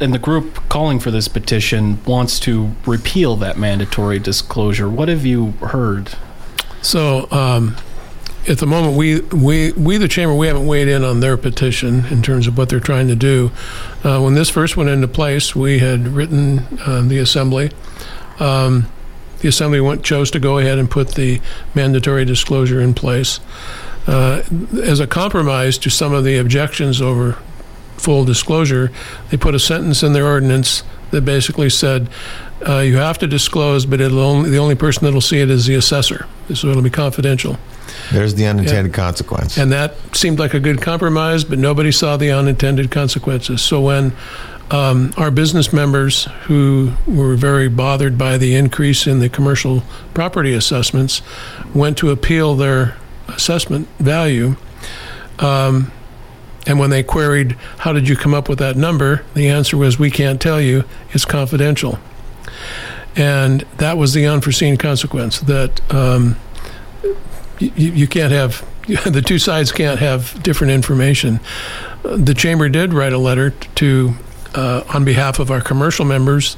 and 0.00 0.14
the 0.14 0.18
group 0.18 0.68
calling 0.68 0.98
for 0.98 1.10
this 1.10 1.28
petition 1.28 2.02
wants 2.04 2.40
to 2.40 2.74
repeal 2.86 3.36
that 3.36 3.58
mandatory 3.58 4.18
disclosure. 4.18 4.88
What 4.88 5.08
have 5.08 5.26
you 5.26 5.52
heard? 5.60 6.10
So, 6.82 7.28
um, 7.30 7.76
at 8.48 8.58
the 8.58 8.66
moment, 8.66 8.96
we, 8.96 9.20
we, 9.20 9.72
we, 9.72 9.98
the 9.98 10.08
chamber, 10.08 10.34
we 10.34 10.46
haven't 10.46 10.66
weighed 10.66 10.88
in 10.88 11.04
on 11.04 11.20
their 11.20 11.36
petition 11.36 12.06
in 12.06 12.22
terms 12.22 12.46
of 12.46 12.56
what 12.56 12.70
they're 12.70 12.80
trying 12.80 13.08
to 13.08 13.14
do. 13.14 13.52
Uh, 14.02 14.20
when 14.20 14.34
this 14.34 14.48
first 14.48 14.76
went 14.76 14.88
into 14.88 15.06
place, 15.06 15.54
we 15.54 15.80
had 15.80 16.08
written 16.08 16.60
uh, 16.86 17.02
the 17.02 17.18
assembly. 17.18 17.70
Um, 18.38 18.90
the 19.40 19.48
assembly 19.48 19.80
went, 19.80 20.04
chose 20.04 20.30
to 20.30 20.40
go 20.40 20.58
ahead 20.58 20.78
and 20.78 20.90
put 20.90 21.14
the 21.14 21.40
mandatory 21.74 22.24
disclosure 22.24 22.80
in 22.80 22.94
place. 22.94 23.40
Uh, 24.06 24.42
as 24.82 25.00
a 25.00 25.06
compromise 25.06 25.76
to 25.78 25.90
some 25.90 26.14
of 26.14 26.24
the 26.24 26.38
objections 26.38 27.02
over 27.02 27.38
full 28.00 28.24
disclosure, 28.24 28.90
they 29.30 29.36
put 29.36 29.54
a 29.54 29.60
sentence 29.60 30.02
in 30.02 30.12
their 30.12 30.26
ordinance 30.26 30.82
that 31.10 31.22
basically 31.22 31.70
said, 31.70 32.08
uh, 32.66 32.78
"You 32.78 32.96
have 32.96 33.18
to 33.18 33.26
disclose, 33.26 33.86
but 33.86 34.00
it'll 34.00 34.20
only 34.20 34.50
the 34.50 34.58
only 34.58 34.74
person 34.74 35.04
that'll 35.04 35.20
see 35.20 35.40
it 35.40 35.50
is 35.50 35.66
the 35.66 35.74
assessor. 35.74 36.26
So 36.54 36.68
it'll 36.68 36.82
be 36.82 36.90
confidential." 36.90 37.58
there's 38.12 38.34
the 38.34 38.46
unintended 38.46 38.92
consequence 38.92 39.56
And 39.56 39.72
that 39.72 39.94
seemed 40.14 40.38
like 40.38 40.54
a 40.54 40.60
good 40.60 40.80
compromise, 40.80 41.44
but 41.44 41.58
nobody 41.58 41.90
saw 41.92 42.16
the 42.16 42.30
unintended 42.30 42.90
consequences. 42.90 43.62
So 43.62 43.80
when 43.80 44.12
um, 44.70 45.12
our 45.16 45.30
business 45.30 45.72
members 45.72 46.24
who 46.44 46.92
were 47.06 47.34
very 47.34 47.68
bothered 47.68 48.16
by 48.16 48.38
the 48.38 48.54
increase 48.54 49.06
in 49.06 49.18
the 49.18 49.28
commercial 49.28 49.82
property 50.14 50.54
assessments 50.54 51.22
went 51.74 51.98
to 51.98 52.10
appeal 52.10 52.54
their 52.54 52.96
assessment 53.28 53.88
value, 53.98 54.56
um, 55.40 55.90
and 56.70 56.78
when 56.78 56.90
they 56.90 57.02
queried, 57.02 57.56
How 57.78 57.92
did 57.92 58.08
you 58.08 58.14
come 58.14 58.32
up 58.32 58.48
with 58.48 58.60
that 58.60 58.76
number? 58.76 59.24
the 59.34 59.48
answer 59.48 59.76
was, 59.76 59.98
We 59.98 60.08
can't 60.08 60.40
tell 60.40 60.60
you, 60.60 60.84
it's 61.10 61.24
confidential. 61.24 61.98
And 63.16 63.62
that 63.78 63.98
was 63.98 64.14
the 64.14 64.24
unforeseen 64.26 64.76
consequence 64.76 65.40
that 65.40 65.80
um, 65.92 66.36
you, 67.58 67.72
you 67.74 68.06
can't 68.06 68.32
have 68.32 68.64
the 69.04 69.20
two 69.20 69.40
sides 69.40 69.72
can't 69.72 69.98
have 69.98 70.40
different 70.44 70.72
information. 70.72 71.40
The 72.04 72.34
chamber 72.34 72.68
did 72.68 72.94
write 72.94 73.12
a 73.12 73.18
letter 73.18 73.50
to, 73.50 74.14
uh, 74.54 74.84
on 74.94 75.04
behalf 75.04 75.40
of 75.40 75.50
our 75.50 75.60
commercial 75.60 76.04
members, 76.04 76.56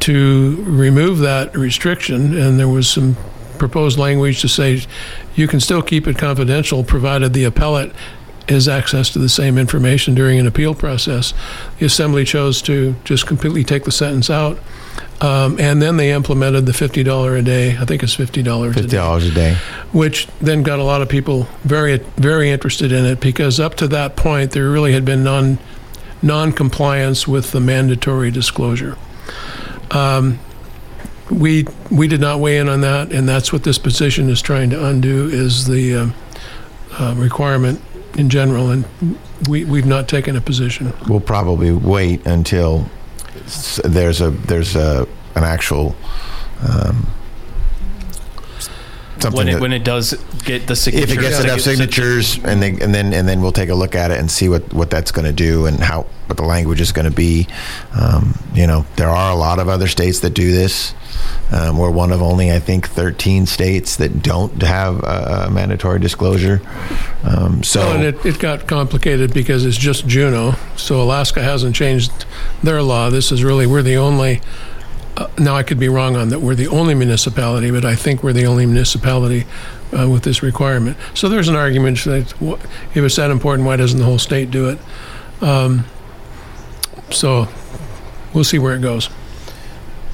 to 0.00 0.62
remove 0.68 1.18
that 1.18 1.56
restriction, 1.56 2.38
and 2.38 2.60
there 2.60 2.68
was 2.68 2.88
some 2.88 3.16
proposed 3.58 3.98
language 3.98 4.40
to 4.40 4.48
say 4.48 4.82
you 5.34 5.48
can 5.48 5.58
still 5.58 5.82
keep 5.82 6.06
it 6.06 6.16
confidential 6.16 6.84
provided 6.84 7.32
the 7.32 7.42
appellate 7.42 7.92
has 8.48 8.68
access 8.68 9.10
to 9.10 9.18
the 9.18 9.28
same 9.28 9.58
information 9.58 10.14
during 10.14 10.38
an 10.38 10.46
appeal 10.46 10.74
process. 10.74 11.34
The 11.78 11.86
assembly 11.86 12.24
chose 12.24 12.62
to 12.62 12.94
just 13.04 13.26
completely 13.26 13.64
take 13.64 13.84
the 13.84 13.92
sentence 13.92 14.30
out. 14.30 14.58
Um, 15.20 15.58
and 15.58 15.82
then 15.82 15.96
they 15.96 16.12
implemented 16.12 16.66
the 16.66 16.72
fifty 16.72 17.02
dollar 17.02 17.34
a 17.36 17.42
day. 17.42 17.76
I 17.76 17.84
think 17.84 18.02
it's 18.02 18.14
fifty 18.14 18.42
dollars 18.42 18.76
a 18.76 18.82
Fifty 18.82 18.96
dollars 18.96 19.26
a 19.26 19.32
day. 19.34 19.56
which 19.92 20.28
then 20.40 20.62
got 20.62 20.78
a 20.78 20.84
lot 20.84 21.02
of 21.02 21.08
people 21.08 21.48
very 21.64 21.98
very 22.16 22.50
interested 22.50 22.92
in 22.92 23.04
it 23.04 23.18
because 23.20 23.58
up 23.58 23.74
to 23.76 23.88
that 23.88 24.14
point 24.16 24.52
there 24.52 24.70
really 24.70 24.92
had 24.92 25.04
been 25.04 25.24
non 25.24 25.58
non-compliance 26.22 27.26
with 27.28 27.50
the 27.52 27.60
mandatory 27.60 28.30
disclosure. 28.30 28.96
Um, 29.90 30.38
we 31.30 31.66
we 31.90 32.06
did 32.08 32.20
not 32.20 32.38
weigh 32.40 32.58
in 32.58 32.68
on 32.68 32.80
that, 32.82 33.12
and 33.12 33.28
that's 33.28 33.52
what 33.52 33.64
this 33.64 33.78
position 33.78 34.28
is 34.30 34.40
trying 34.40 34.70
to 34.70 34.84
undo 34.86 35.28
is 35.28 35.66
the 35.66 35.94
uh, 35.94 36.08
uh, 36.98 37.14
requirement 37.16 37.80
in 38.16 38.28
general, 38.30 38.70
and 38.70 38.84
we 39.48 39.64
we've 39.64 39.86
not 39.86 40.08
taken 40.08 40.36
a 40.36 40.40
position. 40.40 40.92
We'll 41.08 41.20
probably 41.20 41.72
wait 41.72 42.26
until 42.26 42.88
there's 43.84 44.20
a 44.20 44.30
there's 44.30 44.76
a 44.76 45.06
an 45.34 45.44
actual 45.44 45.94
um, 46.68 47.06
something 49.20 49.36
When 49.36 49.48
it 49.48 49.52
that- 49.54 49.60
when 49.62 49.72
it 49.72 49.84
does 49.84 50.14
get 50.44 50.66
the 50.66 50.76
signatures, 50.76 51.10
if 51.12 51.18
it 51.18 51.20
gets 51.20 51.40
enough 51.40 51.60
signatures 51.60 52.38
and 52.44 52.62
they, 52.62 52.70
and 52.70 52.94
then 52.94 53.12
and 53.12 53.28
then 53.28 53.40
we'll 53.42 53.52
take 53.52 53.68
a 53.68 53.74
look 53.74 53.94
at 53.94 54.10
it 54.10 54.18
and 54.18 54.30
see 54.30 54.48
what 54.48 54.72
what 54.72 54.90
that's 54.90 55.10
going 55.12 55.26
to 55.26 55.32
do 55.32 55.66
and 55.66 55.80
how 55.80 56.06
what 56.26 56.36
the 56.36 56.44
language 56.44 56.80
is 56.80 56.92
going 56.92 57.04
to 57.08 57.14
be 57.14 57.46
um, 58.00 58.38
you 58.54 58.66
know 58.66 58.84
there 58.96 59.08
are 59.08 59.32
a 59.32 59.34
lot 59.36 59.58
of 59.58 59.68
other 59.68 59.88
states 59.88 60.20
that 60.20 60.30
do 60.30 60.52
this 60.52 60.92
um, 61.52 61.78
we're 61.78 61.90
one 61.90 62.12
of 62.12 62.22
only 62.22 62.50
I 62.50 62.58
think 62.58 62.88
13 62.88 63.46
states 63.46 63.96
that 63.96 64.22
don't 64.22 64.62
have 64.62 65.02
a, 65.02 65.48
mandatory 65.50 65.98
disclosure 65.98 66.60
um, 67.24 67.62
so 67.62 67.80
and 67.80 68.04
it, 68.04 68.24
it 68.24 68.38
got 68.38 68.66
complicated 68.66 69.32
because 69.34 69.64
it's 69.64 69.76
just 69.76 70.06
Juneau, 70.06 70.54
so 70.76 71.02
Alaska 71.02 71.42
hasn't 71.42 71.74
changed 71.74 72.26
their 72.62 72.82
law. 72.82 73.10
This 73.10 73.32
is 73.32 73.42
really, 73.42 73.66
we're 73.66 73.82
the 73.82 73.96
only, 73.96 74.40
uh, 75.16 75.28
now 75.38 75.56
I 75.56 75.62
could 75.62 75.78
be 75.78 75.88
wrong 75.88 76.16
on 76.16 76.28
that, 76.28 76.40
we're 76.40 76.54
the 76.54 76.68
only 76.68 76.94
municipality, 76.94 77.70
but 77.70 77.84
I 77.84 77.94
think 77.94 78.22
we're 78.22 78.32
the 78.32 78.46
only 78.46 78.66
municipality 78.66 79.46
uh, 79.98 80.08
with 80.08 80.22
this 80.22 80.42
requirement. 80.42 80.96
So 81.14 81.28
there's 81.28 81.48
an 81.48 81.56
argument 81.56 82.04
that 82.04 82.34
if 82.94 82.96
it's 82.96 83.16
that 83.16 83.30
important, 83.30 83.66
why 83.66 83.76
doesn't 83.76 83.98
the 83.98 84.04
whole 84.04 84.18
state 84.18 84.50
do 84.50 84.68
it? 84.68 84.78
Um, 85.42 85.84
so 87.10 87.48
we'll 88.34 88.44
see 88.44 88.58
where 88.58 88.74
it 88.74 88.82
goes. 88.82 89.08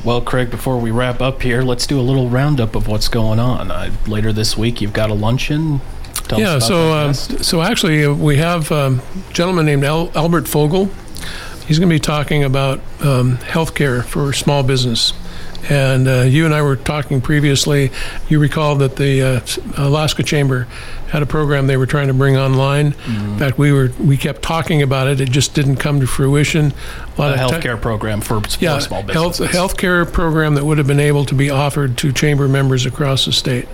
Well, 0.04 0.20
Craig, 0.20 0.50
before 0.50 0.78
we 0.78 0.90
wrap 0.90 1.22
up 1.22 1.40
here, 1.40 1.62
let's 1.62 1.86
do 1.86 1.98
a 1.98 2.02
little 2.02 2.28
roundup 2.28 2.74
of 2.74 2.88
what's 2.88 3.08
going 3.08 3.38
on. 3.38 3.70
Uh, 3.70 3.90
later 4.06 4.34
this 4.34 4.54
week, 4.54 4.82
you've 4.82 4.92
got 4.92 5.08
a 5.08 5.14
luncheon. 5.14 5.80
Tell 6.28 6.38
yeah, 6.38 6.56
us 6.56 6.68
about 6.68 7.16
so 7.16 7.36
uh, 7.36 7.42
so 7.42 7.62
actually, 7.62 8.04
uh, 8.04 8.12
we 8.12 8.36
have 8.36 8.70
um, 8.70 9.00
a 9.30 9.32
gentleman 9.32 9.64
named 9.64 9.82
Al- 9.82 10.10
Albert 10.14 10.46
Fogel. 10.46 10.90
He's 11.66 11.78
going 11.78 11.88
to 11.88 11.94
be 11.94 11.98
talking 12.00 12.44
about 12.44 12.80
um, 13.00 13.38
healthcare 13.38 14.04
for 14.04 14.34
small 14.34 14.62
business. 14.62 15.14
And 15.70 16.06
uh, 16.06 16.20
you 16.22 16.44
and 16.44 16.54
I 16.54 16.62
were 16.62 16.76
talking 16.76 17.20
previously. 17.20 17.90
You 18.28 18.38
recall 18.38 18.76
that 18.76 18.96
the 18.96 19.22
uh, 19.22 19.82
Alaska 19.82 20.22
Chamber 20.22 20.66
had 21.10 21.22
a 21.22 21.26
program 21.26 21.68
they 21.68 21.76
were 21.76 21.86
trying 21.86 22.08
to 22.08 22.14
bring 22.14 22.36
online. 22.36 22.92
Mm-hmm. 22.92 23.32
In 23.32 23.38
fact, 23.38 23.56
we 23.56 23.72
were 23.72 23.92
we 24.00 24.16
kept 24.16 24.42
talking 24.42 24.82
about 24.82 25.06
it. 25.06 25.20
It 25.20 25.30
just 25.30 25.54
didn't 25.54 25.76
come 25.76 26.00
to 26.00 26.06
fruition. 26.06 26.72
A 27.16 27.20
lot 27.20 27.38
a 27.38 27.42
of 27.44 27.50
te- 27.50 27.56
healthcare 27.56 27.80
program 27.80 28.20
for, 28.20 28.40
for 28.40 28.58
yeah, 28.58 28.78
small 28.80 29.02
health 29.02 29.38
businesses. 29.38 29.56
healthcare 29.56 30.10
program 30.10 30.54
that 30.56 30.64
would 30.64 30.78
have 30.78 30.86
been 30.86 31.00
able 31.00 31.24
to 31.26 31.34
be 31.34 31.50
offered 31.50 31.96
to 31.98 32.12
chamber 32.12 32.48
members 32.48 32.84
across 32.84 33.24
the 33.24 33.32
state, 33.32 33.68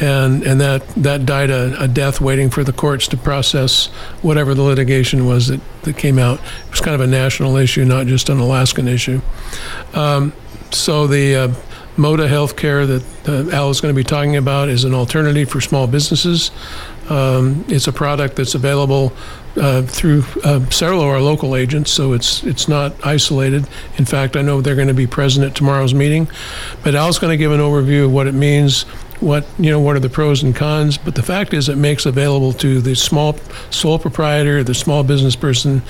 and 0.00 0.42
and 0.44 0.60
that 0.60 0.86
that 0.90 1.26
died 1.26 1.50
a, 1.50 1.82
a 1.82 1.88
death 1.88 2.20
waiting 2.20 2.48
for 2.48 2.62
the 2.64 2.72
courts 2.72 3.08
to 3.08 3.16
process 3.16 3.86
whatever 4.22 4.54
the 4.54 4.62
litigation 4.62 5.26
was 5.26 5.48
that 5.48 5.60
that 5.82 5.98
came 5.98 6.18
out. 6.18 6.38
It 6.38 6.70
was 6.70 6.80
kind 6.80 6.94
of 6.94 7.00
a 7.00 7.06
national 7.06 7.56
issue, 7.56 7.84
not 7.84 8.06
just 8.06 8.28
an 8.28 8.38
Alaskan 8.38 8.88
issue. 8.88 9.20
Um, 9.94 10.32
so 10.74 11.06
the 11.06 11.34
uh, 11.34 11.48
Moda 11.96 12.28
Healthcare 12.28 12.86
that 12.86 13.28
uh, 13.28 13.54
Al 13.54 13.70
is 13.70 13.80
going 13.80 13.92
to 13.92 13.96
be 13.96 14.04
talking 14.04 14.36
about 14.36 14.68
is 14.68 14.84
an 14.84 14.94
alternative 14.94 15.48
for 15.48 15.60
small 15.60 15.86
businesses. 15.86 16.50
Um, 17.10 17.64
it's 17.68 17.88
a 17.88 17.92
product 17.92 18.36
that's 18.36 18.54
available 18.54 19.12
uh, 19.56 19.82
through 19.82 20.24
uh, 20.44 20.64
several 20.70 21.00
of 21.00 21.08
our 21.08 21.20
local 21.20 21.56
agents, 21.56 21.90
so 21.90 22.12
it's 22.12 22.44
it's 22.44 22.68
not 22.68 22.94
isolated. 23.04 23.66
In 23.96 24.04
fact, 24.04 24.36
I 24.36 24.42
know 24.42 24.60
they're 24.60 24.76
going 24.76 24.88
to 24.88 24.94
be 24.94 25.06
present 25.06 25.44
at 25.44 25.54
tomorrow's 25.56 25.94
meeting. 25.94 26.28
But 26.84 26.94
Al's 26.94 27.18
going 27.18 27.32
to 27.32 27.36
give 27.36 27.50
an 27.50 27.60
overview 27.60 28.04
of 28.04 28.12
what 28.12 28.26
it 28.26 28.34
means, 28.34 28.84
what 29.20 29.46
you 29.58 29.70
know, 29.70 29.80
what 29.80 29.96
are 29.96 30.00
the 30.00 30.08
pros 30.08 30.42
and 30.42 30.54
cons. 30.54 30.98
But 30.98 31.14
the 31.14 31.22
fact 31.22 31.54
is, 31.54 31.68
it 31.68 31.76
makes 31.76 32.06
available 32.06 32.52
to 32.54 32.80
the 32.80 32.94
small 32.94 33.36
sole 33.70 33.98
proprietor, 33.98 34.62
the 34.62 34.74
small 34.74 35.02
business 35.04 35.36
person, 35.36 35.82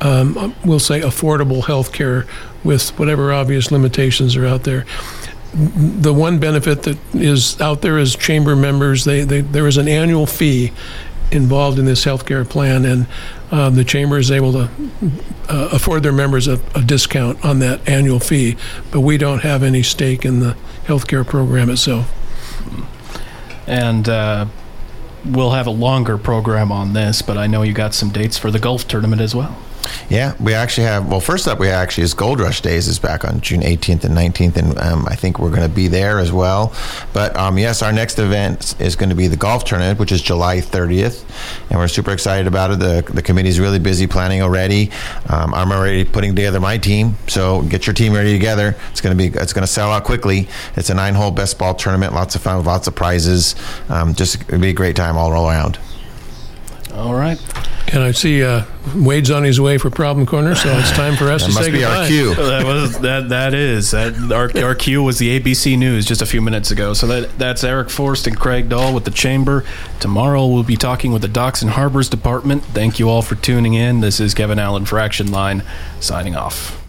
um, 0.00 0.54
we'll 0.64 0.78
say 0.78 1.00
affordable 1.00 1.66
health 1.66 1.92
care 1.92 2.26
with 2.64 2.96
whatever 2.98 3.32
obvious 3.32 3.70
limitations 3.70 4.36
are 4.36 4.46
out 4.46 4.64
there 4.64 4.84
the 5.54 6.14
one 6.14 6.38
benefit 6.38 6.84
that 6.84 6.98
is 7.14 7.60
out 7.60 7.82
there 7.82 7.98
is 7.98 8.16
chamber 8.16 8.56
members. 8.56 9.04
They, 9.04 9.22
they 9.22 9.42
there 9.42 9.66
is 9.66 9.76
an 9.76 9.86
annual 9.86 10.26
fee 10.26 10.72
involved 11.30 11.78
in 11.78 11.84
this 11.84 12.04
health 12.04 12.26
care 12.26 12.44
plan, 12.44 12.84
and 12.84 13.06
um, 13.50 13.74
the 13.74 13.84
chamber 13.84 14.18
is 14.18 14.30
able 14.30 14.52
to 14.52 14.70
uh, 15.48 15.68
afford 15.72 16.02
their 16.02 16.12
members 16.12 16.48
a, 16.48 16.60
a 16.74 16.82
discount 16.82 17.44
on 17.44 17.58
that 17.58 17.86
annual 17.88 18.18
fee. 18.18 18.56
But 18.90 19.00
we 19.00 19.18
don't 19.18 19.40
have 19.40 19.62
any 19.62 19.82
stake 19.82 20.24
in 20.24 20.40
the 20.40 20.56
health 20.86 21.06
care 21.06 21.24
program 21.24 21.68
itself. 21.68 22.10
And 23.66 24.08
uh, 24.08 24.46
we'll 25.24 25.52
have 25.52 25.66
a 25.66 25.70
longer 25.70 26.18
program 26.18 26.72
on 26.72 26.92
this, 26.92 27.22
but 27.22 27.36
I 27.36 27.46
know 27.46 27.62
you 27.62 27.72
got 27.72 27.94
some 27.94 28.10
dates 28.10 28.38
for 28.38 28.50
the 28.50 28.58
golf 28.58 28.86
tournament 28.88 29.22
as 29.22 29.34
well. 29.34 29.56
Yeah, 30.08 30.34
we 30.40 30.54
actually 30.54 30.86
have. 30.86 31.08
Well, 31.08 31.20
first 31.20 31.48
up, 31.48 31.58
we 31.58 31.68
actually 31.68 32.04
is 32.04 32.14
Gold 32.14 32.40
Rush 32.40 32.60
Days 32.60 32.88
is 32.88 32.98
back 32.98 33.24
on 33.24 33.40
June 33.40 33.60
18th 33.62 34.04
and 34.04 34.16
19th, 34.16 34.56
and 34.56 34.78
um, 34.78 35.06
I 35.08 35.14
think 35.14 35.38
we're 35.38 35.50
going 35.50 35.68
to 35.68 35.74
be 35.74 35.88
there 35.88 36.18
as 36.18 36.32
well. 36.32 36.74
But 37.12 37.36
um, 37.36 37.58
yes, 37.58 37.82
our 37.82 37.92
next 37.92 38.18
event 38.18 38.74
is 38.80 38.96
going 38.96 39.08
to 39.08 39.14
be 39.14 39.28
the 39.28 39.36
golf 39.36 39.64
tournament, 39.64 39.98
which 39.98 40.12
is 40.12 40.20
July 40.20 40.58
30th, 40.58 41.24
and 41.70 41.78
we're 41.78 41.88
super 41.88 42.12
excited 42.12 42.46
about 42.46 42.72
it. 42.72 42.78
The 42.78 43.10
the 43.12 43.22
committee's 43.22 43.58
really 43.58 43.78
busy 43.78 44.06
planning 44.06 44.42
already. 44.42 44.90
Um, 45.28 45.54
I'm 45.54 45.72
already 45.72 46.04
putting 46.04 46.34
together 46.34 46.60
my 46.60 46.78
team, 46.78 47.16
so 47.26 47.62
get 47.62 47.86
your 47.86 47.94
team 47.94 48.12
ready 48.12 48.32
together. 48.32 48.76
It's 48.90 49.00
going 49.00 49.16
to 49.16 49.30
be 49.30 49.36
it's 49.38 49.52
going 49.52 49.66
to 49.66 49.72
sell 49.72 49.90
out 49.92 50.04
quickly. 50.04 50.48
It's 50.76 50.90
a 50.90 50.94
nine 50.94 51.14
hole 51.14 51.30
best 51.30 51.58
ball 51.58 51.74
tournament, 51.74 52.12
lots 52.12 52.34
of 52.34 52.42
fun, 52.42 52.62
lots 52.64 52.86
of 52.86 52.94
prizes. 52.94 53.54
Um, 53.88 54.14
just 54.14 54.42
it'll 54.42 54.60
be 54.60 54.70
a 54.70 54.74
great 54.74 54.96
time 54.96 55.16
all 55.16 55.32
around. 55.32 55.78
All 56.94 57.14
right. 57.14 57.38
And 57.94 58.02
I 58.02 58.12
see 58.12 58.42
uh, 58.42 58.64
Wade's 58.94 59.30
on 59.30 59.42
his 59.44 59.60
way 59.60 59.76
for 59.76 59.90
Problem 59.90 60.24
Corner, 60.24 60.54
so 60.54 60.70
it's 60.78 60.90
time 60.92 61.14
for 61.14 61.30
us 61.30 61.42
That 61.42 61.48
to 61.48 61.54
must 61.54 61.66
say 61.66 61.72
be 61.72 61.78
goodbye. 61.80 61.96
our 62.02 62.06
cue. 62.06 62.34
that 62.34 62.64
was 62.64 62.98
that. 63.00 63.28
That 63.28 63.52
is 63.52 63.90
that. 63.90 64.14
Our, 64.32 64.64
our 64.64 64.74
cue 64.74 65.02
was 65.02 65.18
the 65.18 65.38
ABC 65.38 65.76
News 65.78 66.06
just 66.06 66.22
a 66.22 66.26
few 66.26 66.40
minutes 66.40 66.70
ago. 66.70 66.94
So 66.94 67.06
that 67.08 67.38
that's 67.38 67.62
Eric 67.64 67.90
Forst 67.90 68.26
and 68.26 68.38
Craig 68.38 68.70
Dahl 68.70 68.94
with 68.94 69.04
the 69.04 69.10
Chamber. 69.10 69.64
Tomorrow 70.00 70.46
we'll 70.46 70.62
be 70.62 70.76
talking 70.76 71.12
with 71.12 71.20
the 71.22 71.28
Docks 71.28 71.60
and 71.60 71.72
Harbors 71.72 72.08
Department. 72.08 72.64
Thank 72.64 72.98
you 72.98 73.10
all 73.10 73.20
for 73.20 73.34
tuning 73.34 73.74
in. 73.74 74.00
This 74.00 74.20
is 74.20 74.32
Kevin 74.32 74.58
Allen 74.58 74.86
for 74.86 74.98
Action 74.98 75.30
Line, 75.30 75.62
signing 76.00 76.34
off. 76.34 76.81